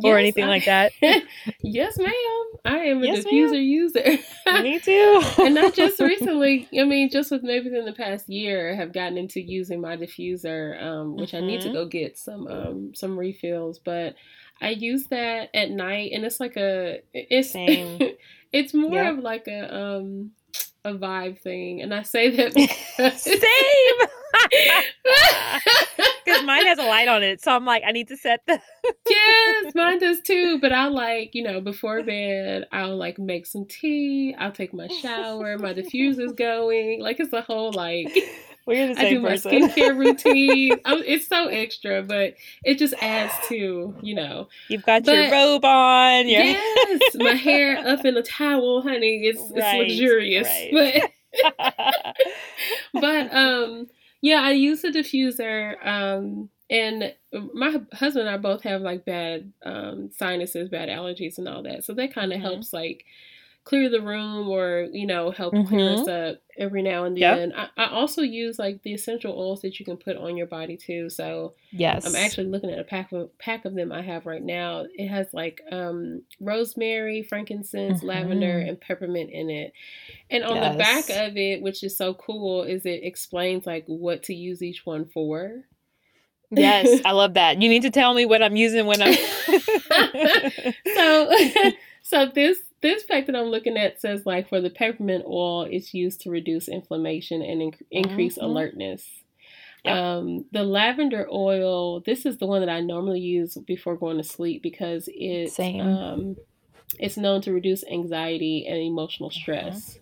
Or 0.04 0.12
yes, 0.12 0.20
anything 0.20 0.44
I, 0.46 0.48
like 0.48 0.66
that? 0.66 0.92
Yes 1.62 1.98
ma'am. 1.98 2.12
I 2.66 2.78
am 2.78 3.02
a 3.02 3.08
yes, 3.08 3.26
diffuser 3.26 3.52
ma'am. 3.52 3.62
user. 3.62 4.18
Me 4.62 4.80
too. 4.80 5.22
And 5.40 5.56
not 5.56 5.74
just 5.74 6.00
recently 6.00 6.68
i 6.80 6.84
mean 6.84 7.10
just 7.10 7.32
with 7.32 7.44
maybe 7.44 7.70
within 7.70 7.86
the 7.86 7.94
past 7.94 8.30
year 8.30 8.72
I 8.72 8.76
have 8.76 8.94
gotten 8.94 9.18
into 9.18 9.42
using 9.42 9.82
my 9.82 9.96
diffuser 9.98 10.82
um, 10.84 11.16
which 11.16 11.32
mm-hmm. 11.32 11.44
i 11.44 11.48
need 11.48 11.62
to 11.62 11.68
mm-hmm. 11.68 11.76
go 11.76 11.86
get 11.86 12.18
some 12.18 12.48
um, 12.48 12.94
some 12.94 13.18
refills. 13.18 13.80
But 13.80 14.16
I 14.62 14.70
use 14.70 15.08
that 15.08 15.50
at 15.54 15.72
night, 15.72 16.12
and 16.14 16.26
it's 16.26 16.40
like 16.40 16.58
a 16.58 17.02
it's 17.14 17.52
it's 18.52 18.74
more 18.74 19.04
of 19.04 19.20
like 19.20 19.48
a 19.48 19.76
um 19.76 20.32
a 20.84 20.94
vibe 20.94 21.40
thing, 21.42 21.82
and 21.82 21.94
I 21.94 22.04
say 22.04 22.36
that 22.36 22.54
because 22.98 23.22
same. 23.22 23.40
Because 26.26 26.44
mine 26.44 26.66
has 26.66 26.80
a 26.80 26.84
light 26.84 27.08
on 27.08 27.22
it, 27.22 27.42
so 27.42 27.56
I'm 27.56 27.66
like, 27.66 27.84
I 27.86 27.92
need 27.92 28.08
to 28.08 28.18
set 28.18 28.42
the. 28.48 28.60
yes, 29.08 29.76
mine 29.76 30.00
does 30.00 30.22
too. 30.22 30.60
But 30.60 30.72
I 30.72 30.88
like, 30.88 31.36
you 31.36 31.44
know, 31.44 31.62
before 31.62 32.02
bed, 32.02 32.66
I'll 32.72 32.98
like 32.98 33.20
make 33.20 33.46
some 33.46 33.66
tea. 33.66 34.36
I'll 34.38 34.52
take 34.52 34.74
my 34.74 34.88
shower. 34.88 35.60
My 35.60 35.74
diffuser's 35.74 36.34
going. 36.34 37.00
Like 37.00 37.20
it's 37.20 37.32
a 37.32 37.42
whole 37.42 37.72
like 37.74 38.12
we're 38.76 38.88
the 38.88 38.96
same 38.96 39.06
I 39.06 39.10
do 39.10 39.22
person. 39.22 39.60
my 39.60 39.68
skincare 39.68 39.98
routine. 40.06 40.80
I'm, 40.86 41.04
it's 41.06 41.28
so 41.28 41.48
extra, 41.48 42.04
but 42.04 42.36
it 42.64 42.78
just 42.78 42.94
adds 43.02 43.34
to 43.50 43.96
you 44.02 44.16
know. 44.16 44.48
You've 44.68 44.86
got 44.86 45.04
but, 45.04 45.14
your 45.14 45.32
robe 45.32 45.66
on. 45.66 46.28
Your... 46.28 46.44
Yes, 46.44 47.16
my 47.16 47.32
hair 47.34 47.78
up 47.78 48.06
in 48.06 48.18
a 48.18 48.24
towel, 48.24 48.82
honey. 48.82 49.28
It's 49.28 49.40
right, 49.40 49.82
it's 49.82 49.90
luxurious, 49.90 50.48
right. 50.74 51.12
but 51.64 52.16
but 52.94 53.36
um 53.36 53.88
yeah, 54.26 54.42
I 54.42 54.54
use 54.54 54.84
a 54.84 54.90
diffuser. 54.90 55.76
Um, 55.86 56.50
and 56.68 57.14
my 57.54 57.80
husband 57.94 58.28
and 58.28 58.36
I 58.36 58.38
both 58.38 58.64
have 58.64 58.82
like 58.82 59.06
bad 59.06 59.54
um, 59.64 60.10
sinuses, 60.12 60.68
bad 60.68 60.90
allergies, 60.90 61.38
and 61.38 61.48
all 61.48 61.62
that. 61.62 61.84
So 61.84 61.94
that 61.94 62.12
kind 62.12 62.34
of 62.34 62.40
mm-hmm. 62.40 62.48
helps 62.48 62.74
like 62.74 63.06
clear 63.66 63.90
the 63.90 64.02
room 64.02 64.48
or 64.48 64.88
you 64.94 65.08
know 65.08 65.32
help 65.32 65.54
mm-hmm. 65.54 65.68
clear 65.68 65.94
us 65.94 66.02
mm-hmm. 66.02 66.34
up 66.34 66.42
every 66.58 66.82
now 66.82 67.04
and 67.04 67.18
then. 67.18 67.50
Yep. 67.50 67.70
I, 67.76 67.84
I, 67.84 67.90
also 67.90 68.22
use 68.22 68.58
like 68.58 68.82
the 68.84 68.94
essential 68.94 69.34
oils 69.38 69.62
that 69.64 69.80
you 69.80 69.86
can 69.86 69.98
put 69.98 70.16
on 70.16 70.38
your 70.38 70.46
body 70.46 70.78
too. 70.78 71.10
So 71.10 71.56
yes, 71.72 72.06
I'm 72.06 72.16
actually 72.16 72.48
looking 72.48 72.70
at 72.70 72.80
a 72.80 72.84
pack 72.84 73.12
of 73.12 73.38
pack 73.40 73.66
of 73.66 73.74
them 73.74 73.92
I 73.92 74.04
have 74.04 74.26
right 74.26 74.44
now. 74.44 74.86
It 74.94 75.08
has 75.10 75.28
like 75.34 75.62
um, 75.72 76.22
rosemary, 76.40 77.24
frankincense, 77.24 77.98
mm-hmm. 77.98 78.08
lavender, 78.08 78.60
and 78.60 78.80
peppermint 78.80 79.32
in 79.32 79.50
it. 79.50 79.74
And 80.30 80.44
on 80.44 80.56
yes. 80.56 80.72
the 80.72 80.78
back 80.78 81.28
of 81.28 81.36
it, 81.36 81.62
which 81.62 81.84
is 81.84 81.98
so 81.98 82.14
cool, 82.14 82.64
is 82.64 82.86
it 82.86 83.02
explains 83.04 83.66
like 83.66 83.86
what 83.88 84.24
to 84.24 84.34
use 84.34 84.62
each 84.62 84.86
one 84.86 85.06
for. 85.06 85.66
Yes, 86.52 87.02
I 87.06 87.12
love 87.12 87.34
that. 87.34 87.62
You 87.62 87.70
need 87.70 87.82
to 87.82 87.92
tell 87.92 88.14
me 88.14 88.26
what 88.26 88.42
I'm 88.42 88.56
using 88.56 88.86
when 88.86 89.02
I'm. 89.02 89.14
so, 90.96 91.32
so 92.04 92.26
this 92.34 92.60
this 92.86 93.04
pack 93.04 93.26
that 93.26 93.36
I'm 93.36 93.48
looking 93.48 93.78
at 93.78 94.00
says 94.00 94.26
like 94.26 94.48
for 94.48 94.62
the 94.62 94.70
peppermint 94.70 95.26
oil, 95.26 95.64
it's 95.64 95.94
used 95.94 96.22
to 96.22 96.30
reduce 96.30 96.68
inflammation 96.68 97.42
and 97.42 97.62
inc- 97.62 97.82
increase 97.90 98.38
mm-hmm. 98.38 98.46
alertness. 98.46 99.10
Yep. 99.84 99.96
Um, 99.96 100.46
the 100.52 100.64
lavender 100.64 101.28
oil, 101.32 102.02
this 102.02 102.26
is 102.26 102.38
the 102.38 102.46
one 102.46 102.62
that 102.62 102.70
I 102.70 102.82
normally 102.82 103.20
use 103.20 103.56
before 103.56 103.96
going 103.96 104.18
to 104.18 104.24
sleep 104.24 104.62
because 104.62 105.10
it's 105.12 105.60
um, 105.60 106.36
it's 107.00 107.18
known 107.18 107.42
to 107.42 107.52
reduce 107.52 107.84
anxiety 107.86 108.68
and 108.68 108.78
emotional 108.78 109.30
mm-hmm. 109.30 109.40
stress. 109.40 109.92
Mm-hmm. 109.92 110.00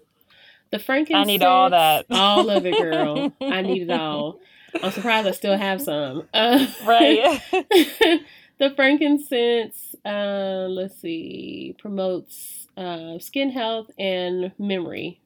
The 0.71 0.79
frankincense, 0.79 1.27
I 1.27 1.31
need 1.31 1.43
all 1.43 1.69
that, 1.69 2.05
all 2.09 2.49
of 2.49 2.65
it, 2.65 2.77
girl. 2.77 3.31
I 3.41 3.61
need 3.61 3.83
it 3.83 3.91
all. 3.99 4.39
I'm 4.81 4.91
surprised 4.91 5.27
I 5.27 5.31
still 5.31 5.57
have 5.57 5.81
some. 5.81 6.27
Uh, 6.33 6.65
right. 6.85 7.41
the 8.57 8.71
frankincense, 8.75 9.95
uh, 10.03 10.67
let's 10.69 10.99
see, 10.99 11.75
promotes 11.77 12.62
uh, 12.77 13.19
skin 13.19 13.51
health 13.51 13.91
and 13.97 14.51
memory. 14.57 15.21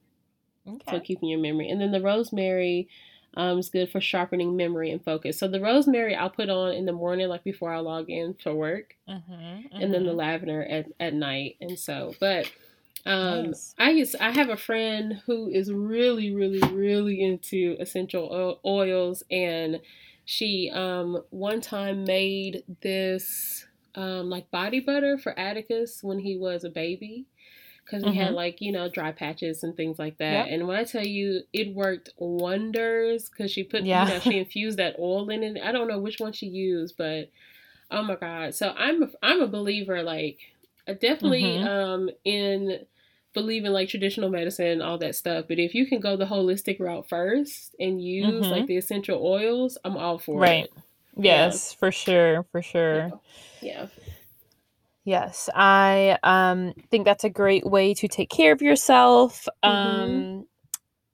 Okay. 0.67 0.91
So 0.91 0.99
keeping 0.99 1.29
your 1.29 1.39
memory. 1.39 1.69
And 1.69 1.79
then 1.79 1.91
the 1.91 2.01
rosemary 2.01 2.89
um, 3.35 3.59
is 3.59 3.69
good 3.69 3.89
for 3.89 4.01
sharpening 4.01 4.57
memory 4.57 4.91
and 4.91 5.03
focus. 5.03 5.39
So 5.39 5.47
the 5.47 5.61
rosemary 5.61 6.15
I'll 6.15 6.29
put 6.29 6.49
on 6.49 6.73
in 6.73 6.85
the 6.85 6.93
morning, 6.93 7.29
like 7.29 7.43
before 7.43 7.71
I 7.71 7.79
log 7.79 8.09
in 8.09 8.33
for 8.33 8.53
work, 8.53 8.95
mm-hmm, 9.07 9.31
mm-hmm. 9.31 9.81
and 9.81 9.93
then 9.93 10.03
the 10.03 10.09
mm-hmm. 10.09 10.17
lavender 10.17 10.63
at, 10.63 10.87
at 10.99 11.13
night. 11.13 11.55
And 11.61 11.77
so, 11.77 12.15
but 12.19 12.51
um, 13.05 13.47
nice. 13.47 13.75
I 13.77 13.91
used 13.91 14.15
I 14.19 14.31
have 14.31 14.49
a 14.49 14.57
friend 14.57 15.21
who 15.25 15.49
is 15.49 15.71
really, 15.71 16.33
really, 16.33 16.61
really 16.73 17.23
into 17.23 17.77
essential 17.79 18.59
oils 18.65 19.23
and 19.31 19.79
she 20.25 20.69
um 20.73 21.23
one 21.29 21.61
time 21.61 22.03
made 22.03 22.63
this 22.81 23.65
um 23.95 24.29
like 24.29 24.51
body 24.51 24.81
butter 24.81 25.17
for 25.17 25.37
Atticus 25.39 26.03
when 26.03 26.19
he 26.19 26.35
was 26.35 26.65
a 26.65 26.69
baby 26.69 27.27
because 27.87 28.03
we 28.03 28.11
mm-hmm. 28.11 28.19
had 28.19 28.33
like 28.33 28.59
you 28.59 28.71
know 28.71 28.89
dry 28.89 29.11
patches 29.11 29.63
and 29.63 29.75
things 29.75 29.97
like 29.97 30.17
that. 30.17 30.47
Yep. 30.47 30.47
And 30.49 30.67
when 30.67 30.77
I 30.77 30.83
tell 30.83 31.05
you, 31.05 31.41
it 31.53 31.73
worked 31.73 32.09
wonders 32.17 33.29
because 33.29 33.51
she 33.51 33.63
put 33.63 33.83
yeah. 33.83 34.07
you 34.07 34.13
know 34.13 34.19
she 34.19 34.37
infused 34.39 34.77
that 34.77 34.95
oil 34.99 35.29
in 35.29 35.43
it. 35.43 35.61
I 35.63 35.71
don't 35.71 35.87
know 35.87 35.99
which 35.99 36.19
one 36.19 36.33
she 36.33 36.47
used, 36.47 36.95
but 36.97 37.29
oh 37.89 38.03
my 38.03 38.15
god! 38.15 38.55
So 38.55 38.73
I'm 38.77 39.03
a, 39.03 39.09
I'm 39.23 39.41
a 39.41 39.47
believer. 39.47 40.03
Like 40.03 40.39
definitely 40.85 41.43
mm-hmm. 41.43 41.67
um 41.67 42.09
in 42.25 42.79
believe 43.33 43.65
in 43.65 43.73
like 43.73 43.87
traditional 43.87 44.29
medicine, 44.29 44.67
and 44.67 44.83
all 44.83 44.97
that 44.97 45.15
stuff. 45.15 45.45
But 45.47 45.59
if 45.59 45.73
you 45.73 45.85
can 45.85 45.99
go 45.99 46.17
the 46.17 46.25
holistic 46.25 46.79
route 46.79 47.07
first 47.07 47.75
and 47.79 48.01
use 48.01 48.43
mm-hmm. 48.43 48.51
like 48.51 48.67
the 48.67 48.77
essential 48.77 49.25
oils, 49.25 49.77
I'm 49.85 49.95
all 49.95 50.17
for 50.17 50.39
right. 50.39 50.65
it. 50.65 50.71
Right. 50.75 51.25
Yes, 51.25 51.71
yeah. 51.71 51.79
for 51.79 51.91
sure, 51.91 52.43
for 52.51 52.61
sure. 52.61 53.11
Yeah. 53.61 53.87
yeah. 53.87 53.87
Yes, 55.07 55.49
I 55.55 56.17
um, 56.23 56.73
think 56.91 57.05
that's 57.05 57.23
a 57.23 57.29
great 57.29 57.65
way 57.65 57.93
to 57.93 58.09
take 58.09 58.29
care 58.29 58.51
of 58.51 58.61
yourself. 58.61 59.47
Mm-hmm. 59.63 60.01
Um, 60.01 60.47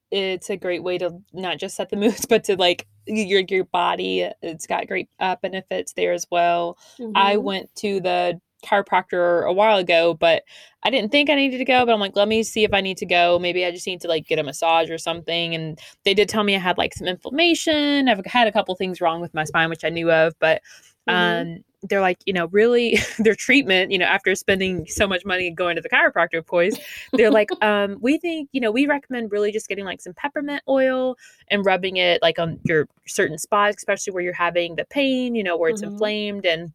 it's 0.09 0.49
a 0.49 0.57
great 0.57 0.81
way 0.81 0.97
to 0.97 1.21
not 1.31 1.59
just 1.59 1.75
set 1.75 1.91
the 1.91 1.95
moods, 1.97 2.25
but 2.25 2.43
to 2.45 2.55
like 2.55 2.87
your 3.05 3.43
your 3.47 3.65
body. 3.65 4.27
It's 4.41 4.65
got 4.65 4.87
great 4.87 5.09
uh, 5.19 5.35
benefits 5.43 5.93
there 5.93 6.11
as 6.11 6.25
well. 6.31 6.79
Mm-hmm. 6.99 7.11
I 7.15 7.37
went 7.37 7.69
to 7.75 7.99
the 7.99 8.41
chiropractor 8.65 9.47
a 9.47 9.53
while 9.53 9.77
ago, 9.77 10.15
but 10.15 10.41
I 10.81 10.89
didn't 10.89 11.11
think 11.11 11.29
I 11.29 11.35
needed 11.35 11.59
to 11.59 11.65
go. 11.65 11.85
But 11.85 11.93
I'm 11.93 11.99
like, 11.99 12.15
let 12.15 12.27
me 12.27 12.41
see 12.41 12.63
if 12.63 12.73
I 12.73 12.81
need 12.81 12.97
to 12.97 13.05
go. 13.05 13.37
Maybe 13.37 13.63
I 13.63 13.69
just 13.69 13.85
need 13.85 14.01
to 14.01 14.07
like 14.07 14.25
get 14.25 14.39
a 14.39 14.43
massage 14.43 14.89
or 14.89 14.97
something. 14.97 15.53
And 15.53 15.77
they 16.03 16.15
did 16.15 16.29
tell 16.29 16.43
me 16.43 16.55
I 16.55 16.59
had 16.59 16.79
like 16.79 16.95
some 16.95 17.05
inflammation. 17.05 18.09
I've 18.09 18.25
had 18.25 18.47
a 18.47 18.51
couple 18.51 18.73
things 18.73 19.01
wrong 19.01 19.21
with 19.21 19.35
my 19.35 19.43
spine, 19.43 19.69
which 19.69 19.85
I 19.85 19.89
knew 19.89 20.11
of, 20.11 20.33
but 20.39 20.63
mm-hmm. 21.07 21.51
um, 21.51 21.63
they're 21.83 22.01
like, 22.01 22.19
you 22.25 22.33
know, 22.33 22.47
really 22.47 22.97
their 23.19 23.35
treatment, 23.35 23.91
you 23.91 23.97
know, 23.97 24.05
after 24.05 24.33
spending 24.35 24.85
so 24.87 25.07
much 25.07 25.25
money 25.25 25.49
going 25.51 25.75
to 25.75 25.81
the 25.81 25.89
chiropractor, 25.89 26.37
of 26.37 26.47
course, 26.47 26.77
they're 27.13 27.31
like, 27.31 27.49
um, 27.61 27.97
we 28.01 28.17
think, 28.17 28.49
you 28.51 28.61
know, 28.61 28.71
we 28.71 28.85
recommend 28.85 29.31
really 29.31 29.51
just 29.51 29.67
getting 29.67 29.85
like 29.85 30.01
some 30.01 30.13
peppermint 30.13 30.61
oil 30.67 31.15
and 31.49 31.65
rubbing 31.65 31.97
it 31.97 32.21
like 32.21 32.39
on 32.39 32.59
your 32.63 32.87
certain 33.05 33.37
spots, 33.37 33.77
especially 33.77 34.13
where 34.13 34.23
you're 34.23 34.33
having 34.33 34.75
the 34.75 34.85
pain, 34.85 35.35
you 35.35 35.43
know, 35.43 35.57
where 35.57 35.69
it's 35.69 35.81
mm-hmm. 35.81 35.91
inflamed 35.91 36.45
and 36.45 36.71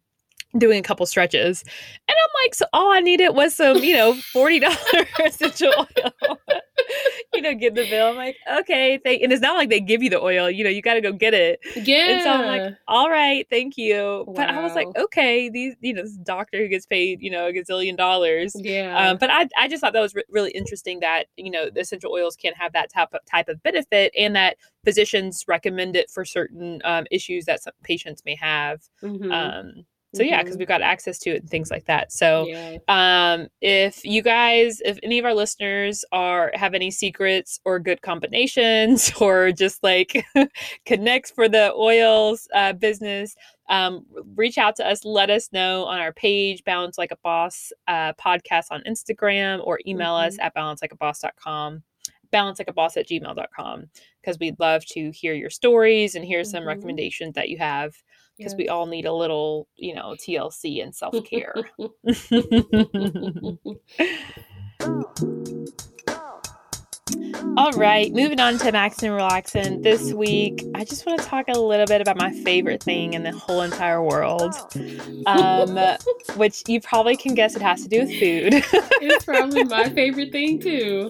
doing 0.57 0.79
a 0.79 0.83
couple 0.83 1.05
stretches. 1.05 1.63
And 2.07 2.15
I'm 2.17 2.45
like, 2.45 2.55
so 2.55 2.65
all 2.73 2.91
I 2.91 2.99
needed 3.01 3.29
was 3.29 3.55
some, 3.55 3.77
you 3.77 3.95
know, 3.95 4.13
$40 4.33 5.25
essential 5.25 5.73
oil. 5.97 6.37
you 7.33 7.41
know, 7.41 7.53
get 7.53 7.75
the 7.75 7.87
bill. 7.89 8.07
I'm 8.09 8.15
like, 8.15 8.35
okay, 8.59 8.99
thank 9.03 9.21
and 9.21 9.31
it's 9.31 9.41
not 9.41 9.55
like 9.55 9.69
they 9.69 9.79
give 9.79 10.01
you 10.01 10.09
the 10.09 10.21
oil, 10.21 10.49
you 10.49 10.63
know, 10.63 10.69
you 10.69 10.81
gotta 10.81 11.01
go 11.01 11.11
get 11.11 11.33
it. 11.33 11.59
Yeah. 11.75 12.09
And 12.09 12.23
so 12.23 12.31
I'm 12.31 12.45
like, 12.45 12.73
all 12.87 13.09
right, 13.09 13.45
thank 13.49 13.77
you. 13.77 14.23
Wow. 14.27 14.33
But 14.35 14.49
I 14.49 14.63
was 14.63 14.73
like, 14.75 14.87
okay, 14.97 15.49
these, 15.49 15.75
you 15.81 15.93
know, 15.93 16.03
this 16.03 16.17
doctor 16.17 16.57
who 16.57 16.67
gets 16.67 16.85
paid, 16.85 17.21
you 17.21 17.29
know, 17.29 17.47
a 17.47 17.53
gazillion 17.53 17.97
dollars. 17.97 18.53
Yeah. 18.55 18.97
Um, 18.97 19.17
but 19.17 19.29
I, 19.29 19.47
I 19.57 19.67
just 19.67 19.81
thought 19.81 19.93
that 19.93 20.01
was 20.01 20.15
re- 20.15 20.23
really 20.29 20.51
interesting 20.51 20.99
that, 21.01 21.25
you 21.37 21.51
know, 21.51 21.69
the 21.69 21.81
essential 21.81 22.11
oils 22.11 22.35
can 22.35 22.53
have 22.53 22.73
that 22.73 22.91
type 22.91 23.09
of 23.13 23.19
type 23.25 23.49
of 23.49 23.61
benefit 23.63 24.11
and 24.17 24.35
that 24.35 24.57
physicians 24.83 25.43
recommend 25.47 25.95
it 25.95 26.09
for 26.09 26.25
certain 26.25 26.81
um, 26.83 27.05
issues 27.11 27.45
that 27.45 27.61
some 27.61 27.73
patients 27.83 28.23
may 28.25 28.35
have. 28.35 28.81
Mm-hmm. 29.03 29.31
Um, 29.31 29.85
so 30.13 30.23
yeah 30.23 30.41
because 30.41 30.55
mm-hmm. 30.55 30.59
we've 30.59 30.67
got 30.67 30.81
access 30.81 31.19
to 31.19 31.29
it 31.31 31.41
and 31.41 31.49
things 31.49 31.69
like 31.69 31.85
that 31.85 32.11
so 32.11 32.47
yeah. 32.47 32.77
um 32.87 33.47
if 33.61 34.03
you 34.03 34.21
guys 34.21 34.81
if 34.83 34.97
any 35.03 35.19
of 35.19 35.25
our 35.25 35.33
listeners 35.33 36.03
are 36.11 36.51
have 36.55 36.73
any 36.73 36.89
secrets 36.89 37.59
or 37.65 37.79
good 37.79 38.01
combinations 38.01 39.11
or 39.21 39.51
just 39.51 39.83
like 39.83 40.25
connects 40.85 41.31
for 41.31 41.47
the 41.47 41.73
oils 41.73 42.47
uh, 42.53 42.73
business 42.73 43.35
um, 43.69 44.03
reach 44.35 44.57
out 44.57 44.75
to 44.75 44.87
us 44.87 45.05
let 45.05 45.29
us 45.29 45.49
know 45.53 45.83
on 45.85 45.99
our 45.99 46.11
page 46.13 46.63
balance 46.63 46.97
like 46.97 47.11
a 47.11 47.17
boss 47.23 47.71
uh, 47.87 48.13
podcast 48.13 48.65
on 48.71 48.81
instagram 48.87 49.59
or 49.63 49.79
email 49.85 50.15
mm-hmm. 50.15 50.27
us 50.27 50.37
at 50.39 50.55
balancelikeaboss.com 50.55 51.83
balance 52.31 52.59
like 52.59 52.69
a 52.69 52.73
boss 52.73 52.97
at 52.97 53.07
gmail.com 53.07 53.85
because 54.21 54.37
we'd 54.39 54.59
love 54.59 54.85
to 54.85 55.11
hear 55.11 55.33
your 55.33 55.49
stories 55.49 56.15
and 56.15 56.25
hear 56.25 56.43
some 56.43 56.61
mm-hmm. 56.61 56.69
recommendations 56.69 57.33
that 57.35 57.49
you 57.49 57.57
have 57.57 57.93
because 58.39 58.55
we 58.55 58.69
all 58.69 58.87
need 58.87 59.05
a 59.05 59.13
little, 59.13 59.67
you 59.75 59.93
know, 59.93 60.15
TLC 60.17 60.81
and 60.83 60.95
self 60.95 61.15
care. 61.25 61.53
Oh. 64.81 65.78
All 67.59 67.73
right, 67.73 68.09
moving 68.13 68.39
on 68.39 68.57
to 68.59 68.71
Max 68.71 69.03
and 69.03 69.11
Relaxin. 69.11 69.83
This 69.83 70.13
week, 70.13 70.63
I 70.75 70.85
just 70.85 71.05
want 71.05 71.19
to 71.19 71.27
talk 71.27 71.49
a 71.49 71.59
little 71.59 71.85
bit 71.87 71.99
about 71.99 72.15
my 72.15 72.31
favorite 72.31 72.81
thing 72.81 73.15
in 73.15 73.23
the 73.23 73.33
whole 73.33 73.63
entire 73.63 74.01
world, 74.01 74.55
um, 75.25 75.77
which 76.37 76.63
you 76.67 76.79
probably 76.79 77.17
can 77.17 77.35
guess 77.35 77.57
it 77.57 77.61
has 77.61 77.83
to 77.83 77.89
do 77.89 77.99
with 77.99 78.11
food. 78.11 78.53
it's 79.01 79.25
probably 79.25 79.65
my 79.65 79.89
favorite 79.89 80.31
thing 80.31 80.61
too. 80.61 81.09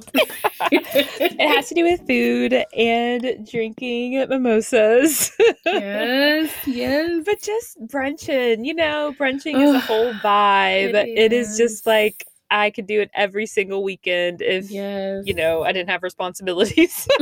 it 0.72 1.40
has 1.56 1.70
to 1.70 1.76
do 1.76 1.84
with 1.84 2.00
food 2.08 2.66
and 2.76 3.48
drinking 3.48 4.14
mimosas. 4.28 5.32
yes, 5.68 6.52
yes. 6.66 7.22
But 7.26 7.44
just 7.44 7.78
brunching, 7.86 8.66
you 8.66 8.74
know, 8.74 9.14
brunching 9.20 9.62
is 9.62 9.76
a 9.76 9.80
whole 9.80 10.14
vibe. 10.14 10.96
It 10.96 11.10
is. 11.10 11.16
it 11.16 11.32
is 11.32 11.58
just 11.60 11.86
like 11.86 12.26
I 12.52 12.72
could 12.72 12.88
do 12.88 13.02
it 13.02 13.12
every 13.14 13.46
single 13.46 13.84
weekend 13.84 14.42
if 14.42 14.70
yes. 14.70 15.24
you 15.26 15.34
know 15.34 15.64
I 15.64 15.72
didn't 15.72 15.90
have 15.90 16.04
responsibilities. 16.04 17.08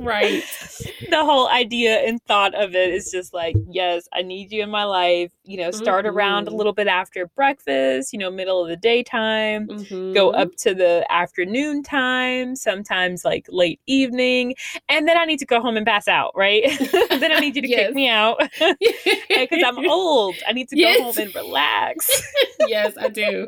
right. 0.00 0.42
The 1.10 1.24
whole 1.24 1.48
idea 1.48 1.98
and 2.00 2.22
thought 2.24 2.54
of 2.54 2.74
it 2.74 2.90
is 2.90 3.10
just 3.10 3.32
like, 3.32 3.56
yes, 3.68 4.08
I 4.12 4.22
need 4.22 4.52
you 4.52 4.62
in 4.62 4.70
my 4.70 4.84
life. 4.84 5.32
You 5.44 5.58
know, 5.58 5.70
start 5.70 6.04
mm-hmm. 6.04 6.16
around 6.16 6.48
a 6.48 6.50
little 6.50 6.72
bit 6.72 6.86
after 6.86 7.26
breakfast, 7.26 8.12
you 8.12 8.18
know, 8.18 8.30
middle 8.30 8.62
of 8.62 8.68
the 8.68 8.76
daytime, 8.76 9.68
mm-hmm. 9.68 10.12
go 10.12 10.30
up 10.30 10.54
to 10.56 10.74
the 10.74 11.06
afternoon 11.10 11.82
time, 11.82 12.56
sometimes 12.56 13.24
like 13.24 13.46
late 13.48 13.80
evening, 13.86 14.54
and 14.88 15.08
then 15.08 15.16
I 15.16 15.24
need 15.24 15.38
to 15.38 15.46
go 15.46 15.60
home 15.60 15.76
and 15.76 15.86
pass 15.86 16.08
out, 16.08 16.32
right? 16.34 16.64
then 17.10 17.32
I 17.32 17.40
need 17.40 17.56
you 17.56 17.62
to 17.62 17.68
yes. 17.68 17.86
kick 17.86 17.94
me 17.94 18.08
out 18.08 18.38
because 19.28 19.62
I'm 19.64 19.88
old. 19.88 20.36
I 20.46 20.52
need 20.52 20.68
to 20.68 20.76
go 20.76 21.02
home 21.04 21.18
and 21.18 21.34
relax. 21.34 22.22
yes, 22.66 22.94
I 22.98 23.08
do. 23.08 23.46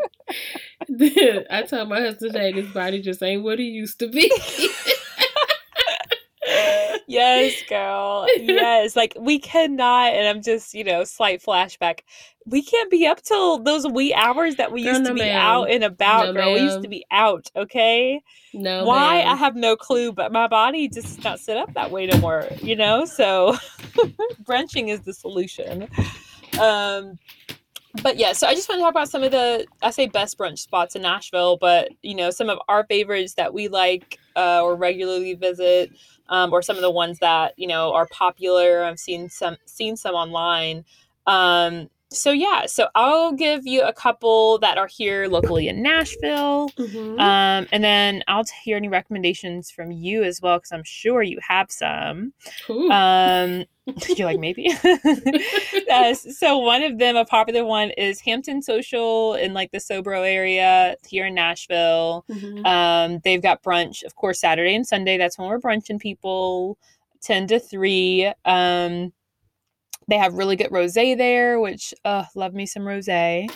I 1.51 1.63
told 1.63 1.89
my 1.89 2.01
husband 2.01 2.33
today 2.33 2.53
this 2.53 2.73
body 2.73 3.01
just 3.01 3.23
ain't 3.23 3.43
what 3.43 3.61
it 3.61 3.65
used 3.65 3.99
to 4.01 4.09
be. 4.09 4.31
yes, 7.07 7.63
girl. 7.69 8.27
Yes. 8.37 8.97
Like 8.97 9.17
we 9.19 9.39
cannot, 9.39 10.13
and 10.15 10.27
I'm 10.29 10.43
just, 10.43 10.75
you 10.75 10.85
know, 10.85 11.05
slight 11.05 11.43
flashback. 11.43 12.01
We 12.47 12.63
can't 12.63 12.91
be 12.91 13.07
up 13.07 13.23
till 13.23 13.59
those 13.59 13.87
wee 13.87 14.15
hours 14.15 14.57
that 14.57 14.73
we 14.73 14.83
used 14.83 15.03
no, 15.03 15.11
to 15.11 15.15
be 15.15 15.21
ma'am. 15.21 15.41
out 15.41 15.71
and 15.71 15.85
about, 15.85 16.27
no, 16.27 16.33
girl. 16.33 16.47
Ma'am. 16.47 16.55
We 16.55 16.61
used 16.63 16.83
to 16.83 16.89
be 16.89 17.05
out, 17.11 17.51
okay? 17.55 18.21
No. 18.55 18.85
Why? 18.85 19.19
Ma'am. 19.19 19.29
I 19.29 19.37
have 19.37 19.57
no 19.57 19.77
clue, 19.77 20.13
but 20.13 20.33
my 20.33 20.49
body 20.49 20.89
just 20.89 21.17
does 21.17 21.25
not 21.25 21.41
set 21.41 21.57
up 21.57 21.73
that 21.75 21.91
way 21.91 22.07
no 22.07 22.19
more, 22.19 22.49
you 22.63 22.75
know? 22.75 23.05
So 23.05 23.57
brunching 24.43 24.89
is 24.89 25.01
the 25.03 25.13
solution. 25.13 25.89
Um 26.59 27.19
but 28.03 28.17
yeah, 28.17 28.33
so 28.33 28.47
I 28.47 28.55
just 28.55 28.69
want 28.69 28.79
to 28.79 28.83
talk 28.83 28.93
about 28.93 29.09
some 29.09 29.23
of 29.23 29.31
the 29.31 29.67
I 29.83 29.91
say 29.91 30.07
best 30.07 30.39
brunch 30.39 30.59
spots 30.59 30.95
in 30.97 31.03
Nashville, 31.03 31.57
but 31.57 31.91
you 32.03 32.15
know 32.15 32.31
some 32.31 32.49
of 32.49 32.59
our 32.69 32.85
favorites 32.85 33.35
that 33.35 33.53
we 33.53 33.69
like 33.69 34.19
uh, 34.37 34.63
or 34.63 34.77
regularly 34.77 35.35
visit, 35.35 35.91
um, 36.29 36.53
or 36.53 36.63
some 36.63 36.77
of 36.77 36.83
the 36.83 36.91
ones 36.91 37.19
that 37.19 37.55
you 37.57 37.67
know 37.67 37.93
are 37.93 38.07
popular. 38.07 38.85
I've 38.85 38.99
seen 38.99 39.29
some 39.29 39.57
seen 39.67 39.97
some 39.97 40.15
online. 40.15 40.85
Um, 41.27 41.91
so 42.13 42.33
yeah, 42.33 42.67
so 42.67 42.89
I'll 42.97 43.33
give 43.33 43.67
you 43.67 43.83
a 43.83 43.93
couple 43.93 44.59
that 44.59 44.77
are 44.79 44.89
here 44.89 45.29
locally 45.29 45.69
in 45.69 45.81
Nashville, 45.81 46.71
mm-hmm. 46.71 47.21
um, 47.21 47.69
and 47.71 47.85
then 47.85 48.25
I'll 48.27 48.45
hear 48.65 48.77
any 48.77 48.89
recommendations 48.89 49.71
from 49.71 49.93
you 49.93 50.25
as 50.25 50.41
well 50.43 50.59
because 50.59 50.73
I'm 50.73 50.83
sure 50.83 51.23
you 51.23 51.39
have 51.41 51.71
some. 51.71 52.33
Um, 52.69 53.65
you're 54.17 54.27
like 54.27 54.41
maybe. 54.41 54.73
uh, 55.93 56.15
so 56.15 56.59
one 56.59 56.83
of 56.83 56.99
them, 56.99 57.15
a 57.15 57.25
popular 57.25 57.65
one, 57.65 57.91
is 57.93 58.21
Hampton 58.21 58.61
Social 58.61 59.35
in 59.35 59.55
like 59.55 59.71
the 59.71 59.79
Sobro 59.79 60.29
area 60.29 60.97
here 61.07 61.27
in 61.27 61.35
Nashville. 61.35 62.25
Mm-hmm. 62.29 62.67
Um, 62.67 63.21
they've 63.23 63.43
got 63.43 63.63
brunch, 63.63 64.03
of 64.03 64.17
course, 64.17 64.41
Saturday 64.41 64.75
and 64.75 64.87
Sunday. 64.87 65.17
That's 65.17 65.39
when 65.39 65.49
we're 65.49 65.61
brunching 65.61 66.01
people, 66.01 66.77
ten 67.21 67.47
to 67.47 67.61
three. 67.61 68.33
Um, 68.45 69.13
they 70.11 70.19
have 70.19 70.35
really 70.35 70.57
good 70.57 70.71
rosé 70.71 71.17
there, 71.17 71.61
which 71.61 71.95
uh 72.05 72.25
love 72.35 72.53
me 72.53 72.67
some 72.67 72.83
rosé. 72.83 73.49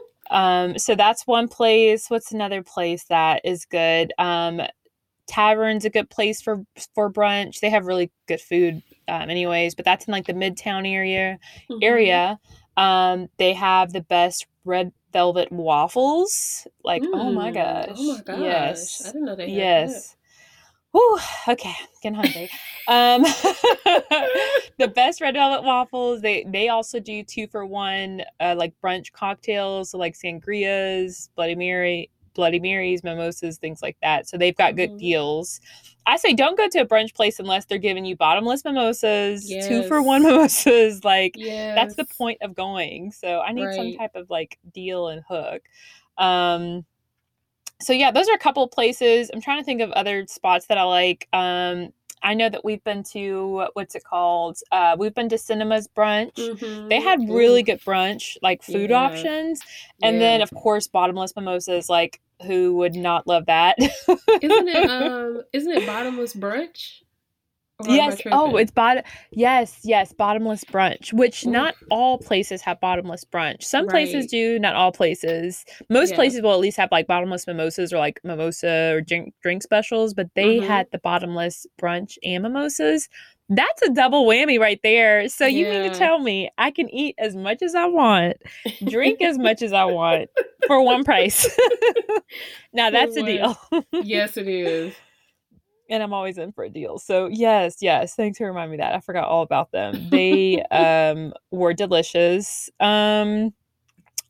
um, 0.30 0.78
so 0.78 0.94
that's 0.94 1.26
one 1.26 1.48
place. 1.48 2.08
What's 2.08 2.32
another 2.32 2.62
place 2.62 3.04
that 3.04 3.42
is 3.44 3.64
good? 3.64 4.12
Um, 4.18 4.62
Tavern's 5.28 5.84
a 5.84 5.90
good 5.90 6.10
place 6.10 6.40
for 6.40 6.64
for 6.94 7.12
brunch. 7.12 7.60
They 7.60 7.70
have 7.70 7.86
really 7.86 8.10
good 8.26 8.40
food, 8.40 8.82
um, 9.06 9.30
anyways. 9.30 9.74
But 9.74 9.84
that's 9.84 10.06
in 10.06 10.12
like 10.12 10.26
the 10.26 10.32
Midtown 10.32 10.90
area. 10.90 11.38
Mm-hmm. 11.70 11.78
Area. 11.82 12.40
Um, 12.76 13.28
they 13.36 13.52
have 13.52 13.92
the 13.92 14.00
best 14.00 14.46
red 14.64 14.92
velvet 15.12 15.52
waffles. 15.52 16.66
Like, 16.84 17.02
mm. 17.02 17.10
oh 17.12 17.32
my 17.32 17.50
gosh. 17.50 17.88
Oh 17.96 18.14
my 18.14 18.22
gosh. 18.22 18.40
Yes. 18.40 19.02
I 19.04 19.12
didn't 19.12 19.24
know 19.24 19.36
they 19.36 19.48
Yes. 19.48 20.16
Whew, 20.92 21.18
okay, 21.48 21.74
getting 22.02 22.16
hungry. 22.16 22.50
um, 22.88 23.22
the 24.78 24.88
best 24.94 25.20
red 25.20 25.34
velvet 25.34 25.64
waffles. 25.64 26.22
They 26.22 26.44
they 26.48 26.68
also 26.68 26.98
do 26.98 27.22
two 27.22 27.46
for 27.46 27.66
one, 27.66 28.22
uh, 28.40 28.54
like 28.56 28.72
brunch 28.82 29.12
cocktails, 29.12 29.90
so 29.90 29.98
like 29.98 30.16
sangrias, 30.16 31.28
Bloody 31.36 31.54
Mary, 31.54 32.10
Bloody 32.34 32.60
Marys, 32.60 33.04
mimosas, 33.04 33.58
things 33.58 33.82
like 33.82 33.96
that. 34.00 34.28
So 34.28 34.38
they've 34.38 34.56
got 34.56 34.76
good 34.76 34.90
mm-hmm. 34.90 34.98
deals. 34.98 35.60
I 36.06 36.16
say 36.16 36.32
don't 36.32 36.56
go 36.56 36.68
to 36.68 36.78
a 36.78 36.86
brunch 36.86 37.14
place 37.14 37.38
unless 37.38 37.66
they're 37.66 37.76
giving 37.76 38.06
you 38.06 38.16
bottomless 38.16 38.64
mimosas, 38.64 39.50
yes. 39.50 39.68
two 39.68 39.82
for 39.82 40.00
one 40.02 40.22
mimosas. 40.22 41.00
Like 41.04 41.34
yes. 41.36 41.74
that's 41.74 41.96
the 41.96 42.06
point 42.16 42.38
of 42.40 42.54
going. 42.54 43.12
So 43.12 43.40
I 43.40 43.52
need 43.52 43.66
right. 43.66 43.76
some 43.76 43.92
type 43.94 44.12
of 44.14 44.30
like 44.30 44.58
deal 44.72 45.08
and 45.08 45.22
hook. 45.28 45.62
Um, 46.16 46.86
so 47.80 47.92
yeah, 47.92 48.10
those 48.10 48.28
are 48.28 48.34
a 48.34 48.38
couple 48.38 48.62
of 48.62 48.70
places. 48.70 49.30
I'm 49.32 49.40
trying 49.40 49.58
to 49.58 49.64
think 49.64 49.80
of 49.80 49.90
other 49.92 50.26
spots 50.26 50.66
that 50.66 50.78
I 50.78 50.82
like. 50.82 51.28
Um, 51.32 51.92
I 52.22 52.34
know 52.34 52.48
that 52.48 52.64
we've 52.64 52.82
been 52.82 53.04
to 53.12 53.66
what's 53.74 53.94
it 53.94 54.04
called? 54.04 54.58
Uh, 54.72 54.96
we've 54.98 55.14
been 55.14 55.28
to 55.28 55.38
Cinemas 55.38 55.88
Brunch. 55.88 56.34
Mm-hmm. 56.34 56.88
They 56.88 57.00
had 57.00 57.20
really 57.28 57.62
good 57.62 57.80
brunch, 57.80 58.36
like 58.42 58.62
food 58.62 58.90
yeah. 58.90 58.96
options, 59.02 59.60
and 60.02 60.14
yeah. 60.16 60.20
then 60.20 60.42
of 60.42 60.50
course 60.50 60.88
bottomless 60.88 61.34
mimosas. 61.36 61.88
Like 61.88 62.20
who 62.42 62.76
would 62.76 62.94
not 62.94 63.26
love 63.26 63.46
that? 63.46 63.76
isn't 63.78 64.68
it? 64.68 64.90
Um, 64.98 65.42
isn't 65.52 65.72
it 65.72 65.86
bottomless 65.86 66.34
brunch? 66.34 67.02
Yes. 67.86 68.20
Oh, 68.32 68.56
it's 68.56 68.70
bottom. 68.70 69.04
Yes, 69.30 69.80
yes, 69.84 70.12
bottomless 70.12 70.64
brunch. 70.64 71.12
Which 71.12 71.46
Ooh. 71.46 71.50
not 71.50 71.74
all 71.90 72.18
places 72.18 72.60
have 72.62 72.80
bottomless 72.80 73.24
brunch. 73.24 73.62
Some 73.62 73.86
right. 73.86 73.90
places 73.90 74.26
do, 74.26 74.58
not 74.58 74.74
all 74.74 74.92
places. 74.92 75.64
Most 75.88 76.10
yeah. 76.10 76.16
places 76.16 76.42
will 76.42 76.52
at 76.52 76.60
least 76.60 76.76
have 76.76 76.90
like 76.90 77.06
bottomless 77.06 77.46
mimosas 77.46 77.92
or 77.92 77.98
like 77.98 78.20
mimosa 78.24 78.94
or 78.94 79.00
drink 79.00 79.34
drink 79.42 79.62
specials. 79.62 80.14
But 80.14 80.28
they 80.34 80.56
mm-hmm. 80.56 80.66
had 80.66 80.88
the 80.90 80.98
bottomless 80.98 81.66
brunch 81.80 82.16
and 82.24 82.42
mimosas. 82.42 83.08
That's 83.50 83.80
a 83.82 83.90
double 83.90 84.26
whammy 84.26 84.58
right 84.58 84.80
there. 84.82 85.28
So 85.28 85.46
you 85.46 85.66
yeah. 85.66 85.82
mean 85.82 85.92
to 85.92 85.98
tell 85.98 86.18
me 86.18 86.50
I 86.58 86.70
can 86.70 86.90
eat 86.90 87.14
as 87.18 87.34
much 87.34 87.62
as 87.62 87.74
I 87.74 87.86
want, 87.86 88.36
drink 88.84 89.22
as 89.22 89.38
much 89.38 89.62
as 89.62 89.72
I 89.72 89.84
want 89.84 90.28
for 90.66 90.82
one 90.82 91.04
price? 91.04 91.48
now 92.72 92.90
that's 92.90 93.16
a 93.16 93.22
deal. 93.22 93.58
yes, 93.92 94.36
it 94.36 94.48
is 94.48 94.94
and 95.88 96.02
I'm 96.02 96.12
always 96.12 96.38
in 96.38 96.52
for 96.52 96.64
a 96.64 96.70
deal. 96.70 96.98
So 96.98 97.28
yes, 97.30 97.76
yes, 97.80 98.14
thanks 98.14 98.38
for 98.38 98.46
reminding 98.46 98.72
me 98.72 98.76
that. 98.78 98.94
I 98.94 99.00
forgot 99.00 99.28
all 99.28 99.42
about 99.42 99.72
them. 99.72 100.08
They 100.10 100.62
um 100.70 101.32
were 101.50 101.74
delicious. 101.74 102.70
Um 102.80 103.52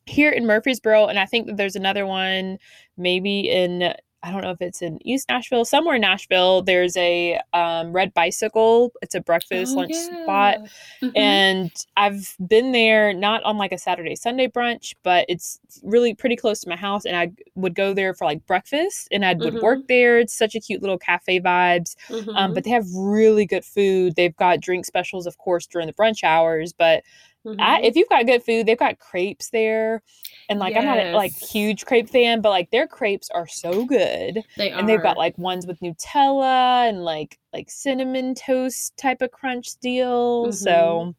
here 0.05 0.31
in 0.31 0.47
Murfreesboro, 0.47 1.05
and 1.05 1.19
I 1.19 1.25
think 1.25 1.47
that 1.47 1.57
there's 1.57 1.75
another 1.75 2.05
one 2.05 2.57
maybe 2.97 3.41
in 3.41 3.93
I 4.21 4.31
don't 4.31 4.41
know 4.41 4.51
if 4.51 4.61
it's 4.61 4.81
in 4.81 4.99
East 5.07 5.29
Nashville, 5.29 5.63
somewhere 5.63 5.95
in 5.95 6.01
Nashville, 6.01 6.61
there's 6.61 6.97
a 6.97 7.39
um, 7.53 7.93
red 7.93 8.13
bicycle. 8.13 8.91
It's 9.01 9.15
a 9.15 9.21
breakfast, 9.21 9.73
oh, 9.73 9.79
lunch 9.79 9.93
yeah. 9.93 10.23
spot. 10.23 10.57
Mm-hmm. 11.01 11.09
And 11.17 11.71
I've 11.95 12.35
been 12.45 12.73
there 12.73 13.13
not 13.13 13.43
on 13.43 13.57
like 13.57 13.71
a 13.71 13.77
Saturday, 13.77 14.15
Sunday 14.15 14.47
brunch, 14.47 14.93
but 15.03 15.25
it's 15.29 15.59
really 15.83 16.13
pretty 16.13 16.35
close 16.35 16.59
to 16.61 16.69
my 16.69 16.75
house. 16.75 17.05
And 17.05 17.15
I 17.15 17.31
would 17.55 17.75
go 17.75 17.93
there 17.93 18.13
for 18.13 18.25
like 18.25 18.45
breakfast 18.45 19.07
and 19.11 19.23
I 19.23 19.35
would 19.35 19.53
mm-hmm. 19.53 19.63
work 19.63 19.87
there. 19.87 20.19
It's 20.19 20.37
such 20.37 20.53
a 20.53 20.59
cute 20.59 20.81
little 20.81 20.97
cafe 20.97 21.39
vibes. 21.39 21.95
Mm-hmm. 22.09 22.29
Um, 22.31 22.53
but 22.53 22.65
they 22.65 22.71
have 22.71 22.85
really 22.93 23.45
good 23.45 23.63
food. 23.63 24.15
They've 24.17 24.35
got 24.35 24.59
drink 24.59 24.85
specials, 24.85 25.27
of 25.27 25.37
course, 25.37 25.65
during 25.65 25.87
the 25.87 25.93
brunch 25.93 26.25
hours. 26.25 26.73
But 26.73 27.03
Mm-hmm. 27.45 27.61
I, 27.61 27.81
if 27.81 27.95
you've 27.95 28.09
got 28.09 28.25
good 28.25 28.43
food, 28.43 28.65
they've 28.65 28.77
got 28.77 28.99
crepes 28.99 29.49
there. 29.49 30.01
And 30.49 30.59
like 30.59 30.73
yes. 30.73 30.81
I'm 30.81 30.85
not 30.87 30.97
a, 30.97 31.15
like 31.15 31.31
huge 31.31 31.85
crepe 31.85 32.09
fan, 32.09 32.41
but 32.41 32.49
like 32.49 32.71
their 32.71 32.87
crepes 32.87 33.29
are 33.29 33.47
so 33.47 33.85
good. 33.85 34.43
They 34.57 34.71
are. 34.71 34.79
And 34.79 34.89
they've 34.89 35.01
got 35.01 35.17
like 35.17 35.37
ones 35.37 35.65
with 35.65 35.79
Nutella 35.79 36.89
and 36.89 37.03
like 37.03 37.39
like 37.53 37.69
cinnamon 37.69 38.35
toast 38.35 38.97
type 38.97 39.21
of 39.21 39.31
crunch 39.31 39.77
deal. 39.79 40.45
Mm-hmm. 40.45 40.51
So 40.51 41.15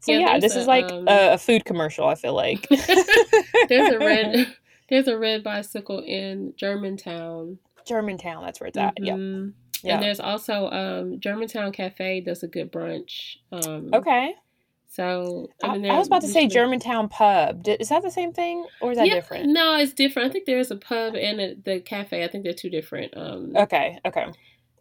so 0.00 0.10
yeah, 0.10 0.18
yeah 0.18 0.38
this 0.40 0.56
a, 0.56 0.60
is 0.60 0.66
like 0.66 0.90
um, 0.90 1.06
a, 1.08 1.34
a, 1.34 1.38
food 1.38 1.64
commercial, 1.64 2.06
I 2.08 2.16
feel 2.16 2.34
like. 2.34 2.68
there's 3.68 3.92
a 3.92 3.98
red 3.98 4.56
there's 4.90 5.08
a 5.08 5.16
red 5.16 5.44
bicycle 5.44 6.00
in 6.00 6.52
Germantown. 6.56 7.58
Germantown, 7.86 8.44
that's 8.44 8.60
where 8.60 8.68
it's 8.68 8.76
at. 8.76 8.96
Mm-hmm. 8.96 9.44
Yeah. 9.44 9.52
Yeah. 9.84 9.94
And 9.94 10.02
there's 10.02 10.20
also 10.20 10.70
um, 10.70 11.18
Germantown 11.20 11.72
Cafe 11.72 12.20
does 12.20 12.42
a 12.42 12.48
good 12.48 12.70
brunch. 12.70 13.36
Um, 13.50 13.90
okay. 13.92 14.34
So 14.92 15.48
I, 15.64 15.78
mean, 15.78 15.90
I 15.90 15.98
was 15.98 16.06
about 16.06 16.20
to 16.20 16.28
say 16.28 16.46
Germantown 16.46 17.08
Pub. 17.08 17.66
Is 17.66 17.88
that 17.88 18.02
the 18.02 18.10
same 18.10 18.34
thing, 18.34 18.66
or 18.82 18.92
is 18.92 18.98
that 18.98 19.06
yeah, 19.06 19.14
different? 19.14 19.48
No, 19.48 19.74
it's 19.74 19.94
different. 19.94 20.28
I 20.28 20.32
think 20.32 20.44
there 20.44 20.58
is 20.58 20.70
a 20.70 20.76
pub 20.76 21.14
and 21.14 21.40
a, 21.40 21.54
the 21.54 21.80
cafe. 21.80 22.22
I 22.22 22.28
think 22.28 22.44
they're 22.44 22.52
two 22.52 22.68
different. 22.68 23.16
Um, 23.16 23.56
okay, 23.56 23.98
okay. 24.04 24.26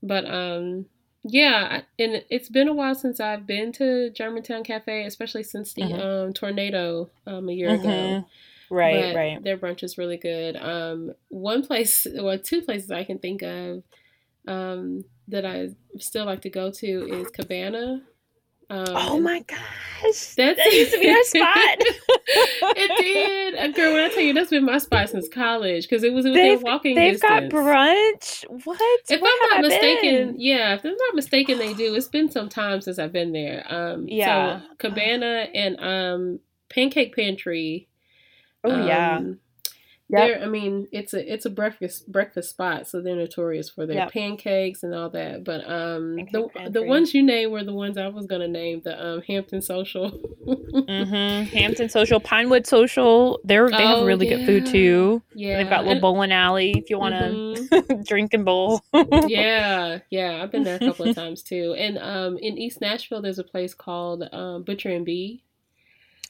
But 0.04 0.30
um, 0.30 0.88
yeah, 1.24 1.84
and 1.98 2.26
it's 2.30 2.50
been 2.50 2.68
a 2.68 2.74
while 2.74 2.94
since 2.94 3.22
I've 3.22 3.48
been 3.48 3.72
to 3.74 4.10
Germantown 4.10 4.66
Cafe, 4.66 5.06
especially 5.06 5.44
since 5.44 5.74
the 5.74 5.84
mm-hmm. 5.84 6.02
um, 6.02 6.34
tornado 6.34 7.10
um, 7.26 7.48
a 7.48 7.54
year 7.54 7.70
mm-hmm. 7.70 7.88
ago. 7.88 8.26
Right, 8.70 9.14
but 9.14 9.16
right. 9.16 9.42
Their 9.42 9.58
brunch 9.58 9.82
is 9.82 9.98
really 9.98 10.18
good. 10.18 10.58
Um, 10.58 11.14
one 11.30 11.66
place, 11.66 12.06
well, 12.14 12.38
two 12.38 12.62
places 12.62 12.92
I 12.92 13.06
can 13.06 13.20
think 13.20 13.44
of 13.44 13.84
um, 14.46 15.06
that 15.30 15.46
I 15.46 15.70
still 16.00 16.26
like 16.26 16.42
to 16.42 16.50
go 16.50 16.70
to 16.70 17.08
is 17.08 17.30
Cabana 17.30 18.02
um, 18.72 18.86
oh 18.90 19.20
my 19.20 19.42
gosh, 19.42 20.36
that 20.36 20.58
used 20.72 20.94
to 20.94 21.00
be 21.02 21.10
our 21.10 21.24
spot. 21.26 21.78
it 22.78 22.98
did, 22.98 23.56
uh, 23.56 23.68
girl. 23.76 23.94
When 23.94 24.06
I 24.06 24.08
tell 24.08 24.24
you, 24.24 24.34
that's 24.34 24.50
been 24.50 24.64
my 24.64 24.78
spot 24.78 25.10
since 25.10 25.28
college 25.28 25.90
because 25.90 26.06
it 26.06 26.14
was 26.14 26.24
within 26.24 26.56
they've, 26.56 26.64
walking 26.64 26.96
they've 26.96 27.16
distance. 27.16 27.52
got 27.52 27.60
brunch. 27.60 28.46
What? 28.64 28.80
If 29.10 29.20
what 29.20 29.34
I'm 29.44 29.62
not 29.62 29.70
mistaken, 29.70 30.36
yeah. 30.38 30.76
If 30.76 30.86
I'm 30.86 30.96
not 30.96 31.16
mistaken, 31.16 31.58
they 31.60 31.74
do. 31.74 31.94
It's 31.96 32.08
been 32.08 32.32
some 32.32 32.48
time 32.48 32.80
since 32.80 32.98
I've 32.98 33.12
been 33.12 33.34
there. 33.34 33.66
Um, 33.68 34.08
yeah. 34.08 34.62
So 34.62 34.68
Cabana 34.78 35.48
and 35.54 35.78
um, 35.82 36.40
Pancake 36.70 37.14
Pantry. 37.14 37.90
Oh 38.64 38.72
um, 38.72 39.40
yeah 40.12 40.22
Yep. 40.28 40.42
I 40.44 40.46
mean, 40.48 40.88
it's 40.92 41.14
a 41.14 41.34
it's 41.34 41.46
a 41.46 41.50
breakfast 41.50 42.12
breakfast 42.12 42.50
spot, 42.50 42.88
so 42.88 43.02
they're 43.02 43.16
notorious 43.16 43.70
for 43.70 43.86
their 43.86 43.98
yep. 43.98 44.12
pancakes 44.12 44.84
and 44.84 44.94
all 44.94 45.10
that. 45.12 45.44
But 45.44 45.70
um, 45.70 46.18
the 46.32 46.50
the 46.70 46.84
ones 46.84 47.14
you 47.14 47.24
named 47.24 47.52
were 47.52 47.64
the 47.64 47.74
ones 47.74 47.98
I 47.98 48.08
was 48.08 48.26
gonna 48.26 48.48
name. 48.48 48.82
The 48.84 49.04
um 49.04 49.22
Hampton 49.22 49.62
Social, 49.62 50.12
mm-hmm. 50.46 51.56
Hampton 51.56 51.90
Social, 51.90 52.20
Pinewood 52.20 52.68
Social. 52.68 53.40
They're 53.44 53.70
they 53.70 53.84
oh, 53.84 53.98
have 53.98 54.06
really 54.06 54.30
yeah. 54.30 54.38
good 54.38 54.46
food 54.46 54.66
too. 54.66 55.22
Yeah, 55.34 55.58
they've 55.58 55.70
got 55.70 55.86
a 55.86 55.88
little 55.88 56.02
bowling 56.02 56.32
alley 56.32 56.72
if 56.72 56.90
you 56.90 57.00
want 57.00 57.16
to 57.16 57.22
mm-hmm. 57.24 58.02
drink 58.08 58.34
and 58.34 58.44
bowl. 58.44 58.82
yeah, 59.28 60.00
yeah, 60.10 60.42
I've 60.44 60.52
been 60.52 60.64
there 60.64 60.76
a 60.76 60.80
couple 60.80 61.08
of 61.08 61.16
times 61.22 61.42
too. 61.42 61.76
And 61.78 61.98
um, 61.98 62.38
in 62.38 62.58
East 62.58 62.82
Nashville, 62.82 63.22
there's 63.22 63.40
a 63.40 63.44
place 63.44 63.74
called 63.74 64.24
um, 64.34 64.64
Butcher 64.64 64.90
and 64.90 65.06
Bee 65.06 65.44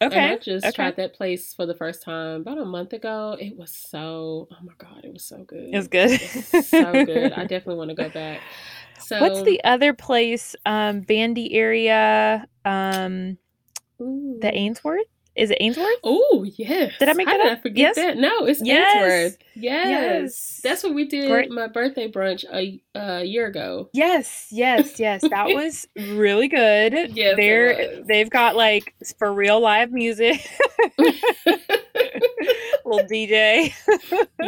Okay. 0.01 0.17
And 0.17 0.31
I 0.31 0.37
just 0.37 0.65
okay. 0.65 0.75
tried 0.75 0.95
that 0.95 1.13
place 1.13 1.53
for 1.53 1.65
the 1.67 1.75
first 1.75 2.01
time 2.01 2.41
about 2.41 2.57
a 2.57 2.65
month 2.65 2.93
ago. 2.93 3.37
It 3.39 3.55
was 3.55 3.71
so 3.71 4.47
oh 4.51 4.63
my 4.63 4.73
god, 4.77 5.01
it 5.03 5.13
was 5.13 5.23
so 5.23 5.43
good. 5.43 5.69
It 5.71 5.77
was 5.77 5.87
good. 5.87 6.11
It 6.11 6.33
was 6.51 6.67
so 6.67 7.05
good. 7.05 7.33
I 7.33 7.41
definitely 7.45 7.75
want 7.75 7.91
to 7.91 7.95
go 7.95 8.09
back. 8.09 8.41
So 8.99 9.19
what's 9.21 9.43
the 9.43 9.63
other 9.63 9.93
place? 9.93 10.55
Um 10.65 11.03
Vandy 11.03 11.49
area. 11.51 12.47
Um 12.65 13.37
Ooh. 14.01 14.39
the 14.41 14.51
Ainsworth? 14.51 15.05
Is 15.35 15.49
it 15.49 15.57
Ainsworth? 15.61 15.87
Oh 16.03 16.45
yes. 16.57 16.91
Did 16.99 17.07
I 17.07 17.13
make 17.13 17.27
How 17.27 17.37
that 17.37 17.51
up? 17.53 17.61
forget 17.61 17.77
yes. 17.77 17.95
that? 17.95 18.17
No, 18.17 18.45
it's 18.45 18.61
yes. 18.61 18.95
Ainsworth. 18.95 19.37
Yes. 19.55 19.87
yes. 19.87 20.61
That's 20.61 20.83
what 20.83 20.93
we 20.93 21.05
did 21.07 21.29
Great. 21.29 21.49
my 21.49 21.67
birthday 21.67 22.11
brunch 22.11 22.43
a, 22.53 22.81
a 22.95 23.23
year 23.23 23.47
ago. 23.47 23.89
Yes, 23.93 24.47
yes, 24.51 24.99
yes. 24.99 25.21
That 25.21 25.45
was 25.53 25.87
really 25.95 26.49
good. 26.49 27.15
Yes, 27.15 27.35
They're 27.37 28.03
they've 28.03 28.29
got 28.29 28.57
like 28.57 28.93
for 29.17 29.31
real 29.33 29.61
live 29.61 29.91
music. 29.91 30.45
Little 32.83 33.07
DJ. 33.07 33.73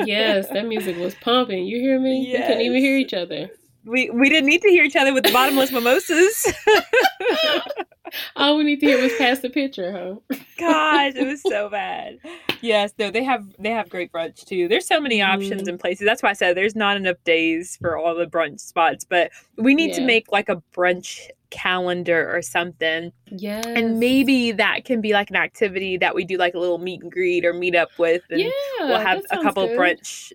yes, 0.05 0.49
that 0.49 0.65
music 0.67 0.97
was 0.97 1.15
pumping. 1.15 1.65
You 1.65 1.79
hear 1.79 1.97
me? 1.99 2.27
Yes. 2.27 2.41
We 2.41 2.47
couldn't 2.47 2.61
even 2.61 2.81
hear 2.81 2.97
each 2.97 3.13
other. 3.13 3.49
We 3.85 4.09
we 4.09 4.29
didn't 4.29 4.49
need 4.49 4.61
to 4.61 4.69
hear 4.69 4.83
each 4.83 4.95
other 4.95 5.13
with 5.13 5.23
the 5.23 5.31
bottomless 5.31 5.71
mimosas. 5.71 6.53
All 8.35 8.57
we 8.57 8.63
need 8.63 8.79
to 8.79 8.85
hear 8.85 9.01
was 9.01 9.13
pass 9.17 9.39
the 9.39 9.49
picture, 9.49 9.91
huh? 9.91 10.37
Gosh, 10.59 11.13
it 11.15 11.25
was 11.25 11.41
so 11.41 11.69
bad. 11.69 12.19
Yes, 12.61 12.93
no, 12.99 13.09
they 13.11 13.23
have 13.23 13.45
they 13.59 13.71
have 13.71 13.89
great 13.89 14.11
brunch 14.11 14.45
too. 14.45 14.67
There's 14.67 14.87
so 14.87 15.01
many 15.01 15.21
options 15.21 15.63
mm. 15.63 15.67
and 15.67 15.79
places. 15.79 16.05
That's 16.05 16.21
why 16.21 16.29
I 16.29 16.33
said 16.33 16.55
there's 16.55 16.75
not 16.75 16.95
enough 16.95 17.17
days 17.23 17.77
for 17.81 17.97
all 17.97 18.15
the 18.15 18.25
brunch 18.25 18.59
spots, 18.59 19.03
but 19.03 19.31
we 19.57 19.73
need 19.73 19.91
yeah. 19.91 19.97
to 19.97 20.05
make 20.05 20.31
like 20.31 20.49
a 20.49 20.61
brunch 20.75 21.27
calendar 21.49 22.35
or 22.35 22.41
something. 22.41 23.11
Yeah. 23.27 23.61
And 23.65 23.99
maybe 23.99 24.51
that 24.53 24.85
can 24.85 25.01
be 25.01 25.13
like 25.13 25.29
an 25.29 25.35
activity 25.35 25.97
that 25.97 26.15
we 26.15 26.25
do 26.25 26.37
like 26.37 26.55
a 26.55 26.59
little 26.59 26.79
meet 26.79 27.01
and 27.01 27.11
greet 27.11 27.45
or 27.45 27.53
meet 27.53 27.75
up 27.75 27.89
with 27.97 28.23
and 28.29 28.41
yeah, 28.41 28.49
we'll 28.79 28.99
have 28.99 29.23
a 29.31 29.41
couple 29.41 29.67
good. 29.67 29.79
brunch 29.79 30.33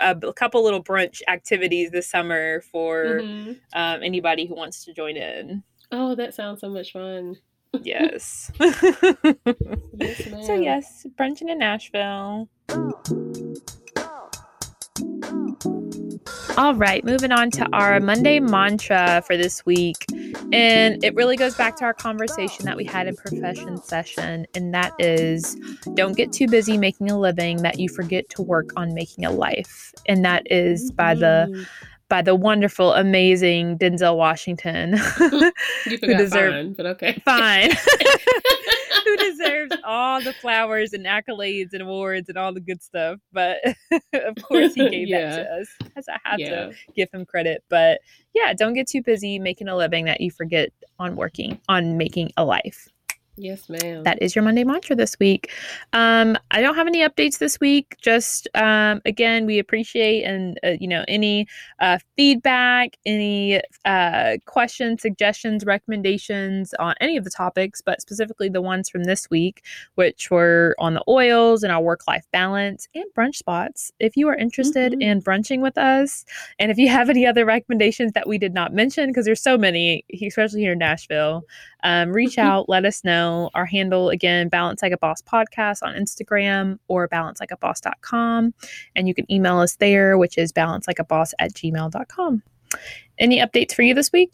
a 0.00 0.32
couple 0.32 0.64
little 0.64 0.82
brunch 0.82 1.22
activities 1.28 1.90
this 1.90 2.08
summer 2.08 2.60
for 2.60 3.20
mm-hmm. 3.20 3.52
um, 3.74 4.02
anybody 4.02 4.46
who 4.46 4.54
wants 4.54 4.84
to 4.84 4.92
join 4.92 5.16
in. 5.16 5.62
Oh, 5.92 6.14
that 6.14 6.34
sounds 6.34 6.60
so 6.60 6.68
much 6.68 6.92
fun. 6.92 7.36
Yes. 7.82 8.50
yes 8.58 10.46
so 10.46 10.54
yes, 10.54 11.06
brunching 11.16 11.48
in 11.48 11.58
Nashville. 11.58 12.48
All 16.58 16.74
right, 16.74 17.04
moving 17.04 17.32
on 17.32 17.50
to 17.52 17.68
our 17.74 18.00
Monday 18.00 18.40
mantra 18.40 19.22
for 19.26 19.36
this 19.36 19.66
week. 19.66 20.06
And 20.52 21.02
it 21.04 21.14
really 21.14 21.36
goes 21.36 21.54
back 21.54 21.76
to 21.76 21.84
our 21.84 21.94
conversation 21.94 22.64
that 22.64 22.76
we 22.76 22.84
had 22.84 23.08
in 23.08 23.16
profession 23.16 23.82
session. 23.82 24.46
And 24.54 24.72
that 24.74 24.92
is 24.98 25.56
don't 25.94 26.16
get 26.16 26.32
too 26.32 26.46
busy 26.46 26.78
making 26.78 27.10
a 27.10 27.18
living 27.18 27.58
that 27.58 27.78
you 27.78 27.88
forget 27.88 28.28
to 28.30 28.42
work 28.42 28.70
on 28.76 28.94
making 28.94 29.24
a 29.24 29.30
life. 29.30 29.92
And 30.06 30.24
that 30.24 30.50
is 30.50 30.90
by 30.92 31.14
the 31.14 31.48
mm-hmm. 31.50 31.62
by 32.08 32.22
the 32.22 32.34
wonderful, 32.34 32.92
amazing 32.92 33.78
Denzel 33.78 34.16
Washington. 34.16 34.92
you 35.20 35.98
forgot 35.98 36.00
who 36.00 36.16
deserved, 36.16 36.54
fine, 36.54 36.72
but 36.74 36.86
okay. 36.86 37.22
Fine. 37.24 37.70
who 39.06 39.16
deserves 39.16 39.76
all 39.84 40.20
the 40.20 40.32
flowers 40.32 40.92
and 40.92 41.06
accolades 41.06 41.72
and 41.72 41.82
awards 41.82 42.28
and 42.28 42.36
all 42.36 42.52
the 42.52 42.60
good 42.60 42.82
stuff. 42.82 43.20
But 43.32 43.58
of 44.12 44.36
course, 44.42 44.74
he 44.74 44.88
gave 44.90 45.08
yeah. 45.08 45.30
that 45.30 45.36
to 45.36 45.60
us, 45.60 45.68
as 45.96 46.08
I 46.08 46.18
had 46.24 46.40
yeah. 46.40 46.48
to 46.48 46.72
give 46.94 47.08
him 47.12 47.24
credit. 47.24 47.62
But 47.68 48.00
yeah, 48.34 48.52
don't 48.52 48.74
get 48.74 48.88
too 48.88 49.02
busy 49.02 49.38
making 49.38 49.68
a 49.68 49.76
living 49.76 50.04
that 50.06 50.20
you 50.20 50.30
forget 50.30 50.70
on 50.98 51.16
working 51.16 51.60
on 51.68 51.96
making 51.96 52.32
a 52.36 52.44
life. 52.44 52.88
Yes, 53.38 53.68
ma'am. 53.68 54.02
That 54.04 54.22
is 54.22 54.34
your 54.34 54.42
Monday 54.42 54.64
mantra 54.64 54.96
this 54.96 55.18
week. 55.20 55.52
Um, 55.92 56.38
I 56.50 56.62
don't 56.62 56.74
have 56.74 56.86
any 56.86 57.06
updates 57.06 57.38
this 57.38 57.60
week. 57.60 57.96
Just 58.00 58.48
um, 58.54 59.02
again, 59.04 59.44
we 59.44 59.58
appreciate 59.58 60.24
and 60.24 60.58
uh, 60.64 60.76
you 60.80 60.88
know 60.88 61.04
any 61.06 61.46
uh, 61.80 61.98
feedback, 62.16 62.96
any 63.04 63.60
uh, 63.84 64.38
questions, 64.46 65.02
suggestions, 65.02 65.66
recommendations 65.66 66.72
on 66.78 66.94
any 67.00 67.18
of 67.18 67.24
the 67.24 67.30
topics, 67.30 67.82
but 67.82 68.00
specifically 68.00 68.48
the 68.48 68.62
ones 68.62 68.88
from 68.88 69.04
this 69.04 69.28
week, 69.28 69.62
which 69.96 70.30
were 70.30 70.74
on 70.78 70.94
the 70.94 71.04
oils 71.06 71.62
and 71.62 71.70
our 71.70 71.82
work-life 71.82 72.24
balance 72.32 72.88
and 72.94 73.04
brunch 73.14 73.36
spots. 73.36 73.92
If 74.00 74.16
you 74.16 74.28
are 74.28 74.36
interested 74.36 74.92
mm-hmm. 74.92 75.02
in 75.02 75.20
brunching 75.20 75.60
with 75.60 75.76
us, 75.76 76.24
and 76.58 76.70
if 76.70 76.78
you 76.78 76.88
have 76.88 77.10
any 77.10 77.26
other 77.26 77.44
recommendations 77.44 78.12
that 78.12 78.26
we 78.26 78.38
did 78.38 78.54
not 78.54 78.72
mention, 78.72 79.10
because 79.10 79.26
there's 79.26 79.42
so 79.42 79.58
many, 79.58 80.04
especially 80.22 80.62
here 80.62 80.72
in 80.72 80.78
Nashville, 80.78 81.44
um, 81.86 82.12
reach 82.12 82.36
out, 82.36 82.68
let 82.68 82.84
us 82.84 83.04
know. 83.04 83.48
Our 83.54 83.64
handle 83.64 84.10
again, 84.10 84.48
Balance 84.48 84.82
Like 84.82 84.90
a 84.90 84.98
Boss 84.98 85.22
Podcast 85.22 85.84
on 85.84 85.94
Instagram 85.94 86.80
or 86.88 87.08
balancelikeaboss.com. 87.08 88.54
And 88.96 89.06
you 89.06 89.14
can 89.14 89.30
email 89.30 89.58
us 89.58 89.76
there, 89.76 90.18
which 90.18 90.36
is 90.36 90.52
balancelikeaboss 90.52 91.32
at 91.38 91.54
gmail.com. 91.54 92.42
Any 93.18 93.38
updates 93.38 93.72
for 93.72 93.82
you 93.82 93.94
this 93.94 94.10
week? 94.12 94.32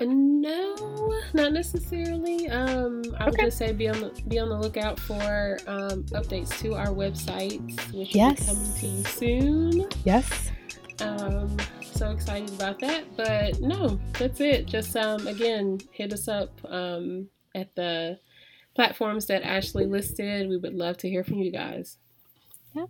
Uh, 0.00 0.04
no, 0.04 1.12
not 1.34 1.52
necessarily. 1.52 2.48
Um, 2.48 3.02
I 3.18 3.28
would 3.28 3.40
just 3.40 3.58
say 3.58 3.72
be 3.72 3.88
on 3.88 4.00
the 4.00 4.22
be 4.28 4.38
on 4.38 4.50
the 4.50 4.56
lookout 4.56 5.00
for 5.00 5.58
um, 5.66 6.04
updates 6.04 6.56
to 6.60 6.74
our 6.74 6.86
website, 6.86 7.60
which 7.92 8.14
yes. 8.14 8.48
will 8.48 8.54
be 8.54 8.60
coming 8.60 8.74
to 8.76 8.86
you 8.86 9.04
soon. 9.04 9.88
Yes. 10.04 10.52
Um, 11.00 11.56
so 11.80 12.10
excited 12.10 12.50
about 12.50 12.78
that. 12.80 13.04
But 13.16 13.60
no, 13.60 14.00
that's 14.18 14.40
it. 14.40 14.66
Just 14.66 14.96
um, 14.96 15.26
again, 15.26 15.80
hit 15.92 16.12
us 16.12 16.28
up 16.28 16.50
um, 16.64 17.28
at 17.54 17.74
the 17.74 18.18
platforms 18.74 19.26
that 19.26 19.42
Ashley 19.42 19.86
listed. 19.86 20.48
We 20.48 20.56
would 20.56 20.74
love 20.74 20.96
to 20.98 21.08
hear 21.08 21.24
from 21.24 21.38
you 21.38 21.50
guys. 21.50 21.98
Yeah, 22.74 22.86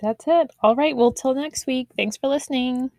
that's 0.00 0.24
it. 0.26 0.50
All 0.62 0.74
right. 0.74 0.96
Well, 0.96 1.12
till 1.12 1.34
next 1.34 1.66
week. 1.66 1.88
Thanks 1.96 2.16
for 2.16 2.28
listening. 2.28 2.90